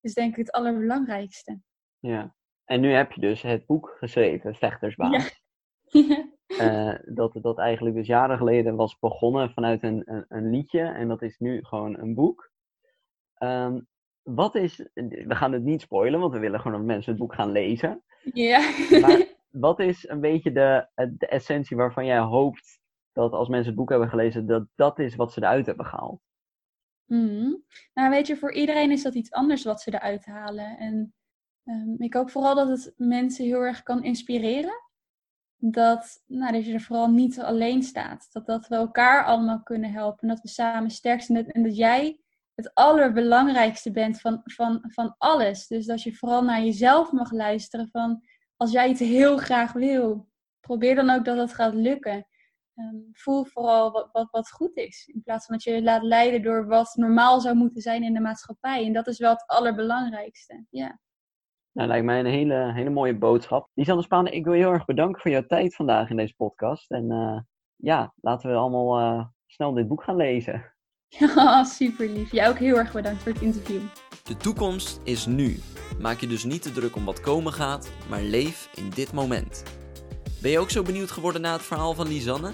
is 0.00 0.14
denk 0.14 0.30
ik 0.30 0.36
het 0.36 0.52
allerbelangrijkste. 0.52 1.60
Ja. 1.98 2.34
En 2.64 2.80
nu 2.80 2.92
heb 2.92 3.12
je 3.12 3.20
dus 3.20 3.42
het 3.42 3.66
boek 3.66 3.96
geschreven, 3.98 4.54
Vechtersbaan. 4.54 5.12
Ja. 5.12 5.22
Eh, 6.46 6.94
dat, 7.04 7.38
dat 7.42 7.58
eigenlijk 7.58 7.96
dus 7.96 8.06
jaren 8.06 8.36
geleden 8.36 8.76
was 8.76 8.98
begonnen 8.98 9.50
vanuit 9.50 9.82
een, 9.82 10.02
een, 10.04 10.24
een 10.28 10.50
liedje. 10.50 10.80
En 10.80 11.08
dat 11.08 11.22
is 11.22 11.38
nu 11.38 11.64
gewoon 11.64 11.98
een 11.98 12.14
boek. 12.14 12.50
Ehm, 13.34 13.80
wat 14.22 14.54
is, 14.54 14.88
we 14.94 15.34
gaan 15.34 15.52
het 15.52 15.62
niet 15.62 15.80
spoilen, 15.80 16.20
want 16.20 16.32
we 16.32 16.38
willen 16.38 16.60
gewoon 16.60 16.76
dat 16.78 16.86
mensen 16.86 17.10
het 17.10 17.20
boek 17.20 17.34
gaan 17.34 17.52
lezen. 17.52 18.02
ja. 18.32 18.58
Maar 19.00 19.26
wat 19.66 19.80
is 19.80 20.08
een 20.08 20.20
beetje 20.20 20.52
de, 20.52 20.88
de 21.18 21.26
essentie 21.26 21.76
waarvan 21.76 22.06
jij 22.06 22.18
hoopt 22.18 22.80
dat 23.12 23.32
als 23.32 23.48
mensen 23.48 23.68
het 23.68 23.76
boek 23.76 23.90
hebben 23.90 24.08
gelezen, 24.08 24.46
dat 24.46 24.66
dat 24.74 24.98
is 24.98 25.14
wat 25.14 25.32
ze 25.32 25.40
eruit 25.40 25.66
hebben 25.66 25.86
gehaald? 25.86 26.20
Mhm. 27.04 27.52
Nou, 27.94 28.10
weet 28.10 28.26
je, 28.26 28.36
voor 28.36 28.52
iedereen 28.52 28.90
is 28.90 29.02
dat 29.02 29.14
iets 29.14 29.32
anders 29.32 29.64
wat 29.64 29.80
ze 29.80 29.94
eruit 29.94 30.24
halen. 30.24 30.78
En 30.78 31.14
ehm, 31.64 32.02
ik 32.02 32.14
hoop 32.14 32.30
vooral 32.30 32.54
dat 32.54 32.68
het 32.68 32.94
mensen 32.96 33.44
heel 33.44 33.60
erg 33.60 33.82
kan 33.82 34.02
inspireren. 34.02 34.82
Dat, 35.56 36.22
nou, 36.26 36.52
dat 36.52 36.66
je 36.66 36.72
er 36.72 36.80
vooral 36.80 37.10
niet 37.10 37.40
alleen 37.40 37.82
staat. 37.82 38.28
Dat, 38.32 38.46
dat 38.46 38.68
we 38.68 38.74
elkaar 38.74 39.24
allemaal 39.24 39.62
kunnen 39.62 39.92
helpen. 39.92 40.18
En 40.20 40.28
dat 40.28 40.40
we 40.40 40.48
samen 40.48 40.90
sterk 40.90 41.22
zijn. 41.22 41.52
En 41.52 41.62
dat, 41.62 41.76
jij 41.76 42.20
het 42.54 42.74
allerbelangrijkste 42.74 43.90
bent 43.90 44.20
van, 44.20 44.40
van, 44.44 44.84
van 44.86 45.14
alles. 45.18 45.66
Dus 45.66 45.86
dat 45.86 46.02
je 46.02 46.14
vooral 46.14 46.42
naar 46.44 46.62
jezelf 46.62 47.12
mag 47.12 47.32
luisteren. 47.32 47.88
Van 47.88 48.22
als 48.56 48.70
jij 48.70 48.88
het 48.88 48.98
heel 48.98 49.36
graag 49.36 49.72
wil, 49.72 50.28
probeer 50.60 50.94
dan 50.94 51.10
ook 51.10 51.24
dat 51.24 51.36
het 51.36 51.54
gaat 51.54 51.74
lukken. 51.74 52.26
Ehm, 52.74 52.96
voel 53.12 53.44
vooral 53.44 53.90
wat, 53.90 54.08
wat, 54.12 54.30
wat 54.30 54.50
goed 54.50 54.76
is. 54.76 55.10
In 55.14 55.22
plaats 55.22 55.46
van 55.46 55.54
dat 55.54 55.64
je 55.64 55.72
je 55.72 55.82
laat 55.82 56.02
leiden 56.02 56.42
door 56.42 56.66
wat 56.66 56.94
normaal 56.94 57.40
zou 57.40 57.56
moeten 57.56 57.82
zijn 57.82 58.02
in 58.02 58.14
de 58.14 58.20
maatschappij. 58.20 58.86
En 58.86 58.92
dat 58.92 59.06
is 59.06 59.18
wel 59.18 59.30
het 59.30 59.46
allerbelangrijkste. 59.46 60.66
Ja. 60.70 61.00
Nou, 61.74 61.88
lijkt 61.88 62.04
mij 62.04 62.18
een 62.18 62.26
hele, 62.26 62.72
hele 62.72 62.90
mooie 62.90 63.18
boodschap. 63.18 63.70
Lisanne 63.74 64.02
Spaan, 64.02 64.26
ik 64.26 64.44
wil 64.44 64.52
je 64.52 64.62
heel 64.62 64.72
erg 64.72 64.84
bedanken 64.84 65.20
voor 65.20 65.30
jouw 65.30 65.46
tijd 65.46 65.74
vandaag 65.74 66.10
in 66.10 66.16
deze 66.16 66.34
podcast. 66.36 66.90
En 66.90 67.10
eh, 67.10 67.38
ja, 67.76 68.14
laten 68.20 68.50
we 68.50 68.56
allemaal 68.56 68.98
eh, 68.98 69.26
snel 69.46 69.72
dit 69.72 69.88
boek 69.88 70.02
gaan 70.02 70.16
lezen. 70.16 70.74
super 71.78 72.08
lief. 72.08 72.32
Jij 72.32 72.48
ook 72.48 72.58
heel 72.58 72.76
erg 72.76 72.92
bedankt 72.92 73.22
voor 73.22 73.32
het 73.32 73.40
interview. 73.40 73.80
De 74.22 74.36
toekomst 74.36 75.00
is 75.04 75.26
nu. 75.26 75.58
Maak 76.00 76.18
je 76.18 76.26
dus 76.26 76.44
niet 76.44 76.62
te 76.62 76.72
druk 76.72 76.96
om 76.96 77.04
wat 77.04 77.20
komen 77.20 77.52
gaat, 77.52 77.90
maar 78.08 78.22
leef 78.22 78.70
in 78.74 78.90
dit 78.90 79.12
moment. 79.12 79.62
Ben 80.42 80.50
je 80.50 80.58
ook 80.58 80.70
zo 80.70 80.82
benieuwd 80.82 81.10
geworden 81.10 81.40
na 81.40 81.52
het 81.52 81.62
verhaal 81.62 81.94
van 81.94 82.08
Lisanne? 82.08 82.52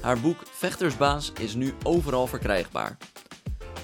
Haar 0.00 0.20
boek 0.20 0.46
Vechtersbaas 0.46 1.32
is 1.32 1.54
nu 1.54 1.72
overal 1.82 2.26
verkrijgbaar. 2.26 2.96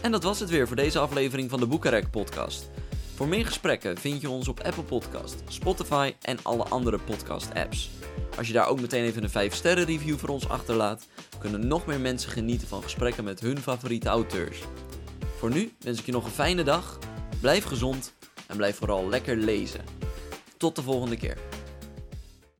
En 0.02 0.10
dat 0.10 0.22
was 0.22 0.40
het 0.40 0.50
weer 0.50 0.66
voor 0.66 0.76
deze 0.76 0.98
aflevering 0.98 1.50
van 1.50 1.60
de 1.60 1.66
Boekenrek 1.66 2.10
podcast. 2.10 2.70
Voor 3.20 3.28
meer 3.28 3.46
gesprekken 3.46 3.98
vind 3.98 4.20
je 4.20 4.30
ons 4.30 4.48
op 4.48 4.60
Apple 4.60 4.82
Podcast, 4.82 5.42
Spotify 5.48 6.14
en 6.20 6.38
alle 6.42 6.64
andere 6.64 6.98
podcast 6.98 7.54
apps. 7.54 7.90
Als 8.36 8.46
je 8.46 8.52
daar 8.52 8.68
ook 8.68 8.80
meteen 8.80 9.04
even 9.04 9.22
een 9.22 9.30
5 9.30 9.54
sterren 9.54 9.84
review 9.84 10.18
voor 10.18 10.28
ons 10.28 10.48
achterlaat, 10.48 11.06
kunnen 11.38 11.66
nog 11.66 11.86
meer 11.86 12.00
mensen 12.00 12.30
genieten 12.30 12.68
van 12.68 12.82
gesprekken 12.82 13.24
met 13.24 13.40
hun 13.40 13.58
favoriete 13.58 14.08
auteurs. 14.08 14.60
Voor 15.36 15.50
nu 15.50 15.72
wens 15.80 15.98
ik 15.98 16.06
je 16.06 16.12
nog 16.12 16.24
een 16.24 16.30
fijne 16.30 16.62
dag, 16.62 16.98
blijf 17.40 17.64
gezond 17.64 18.14
en 18.46 18.56
blijf 18.56 18.76
vooral 18.76 19.08
lekker 19.08 19.36
lezen. 19.36 19.84
Tot 20.56 20.76
de 20.76 20.82
volgende 20.82 21.16
keer. 21.16 21.38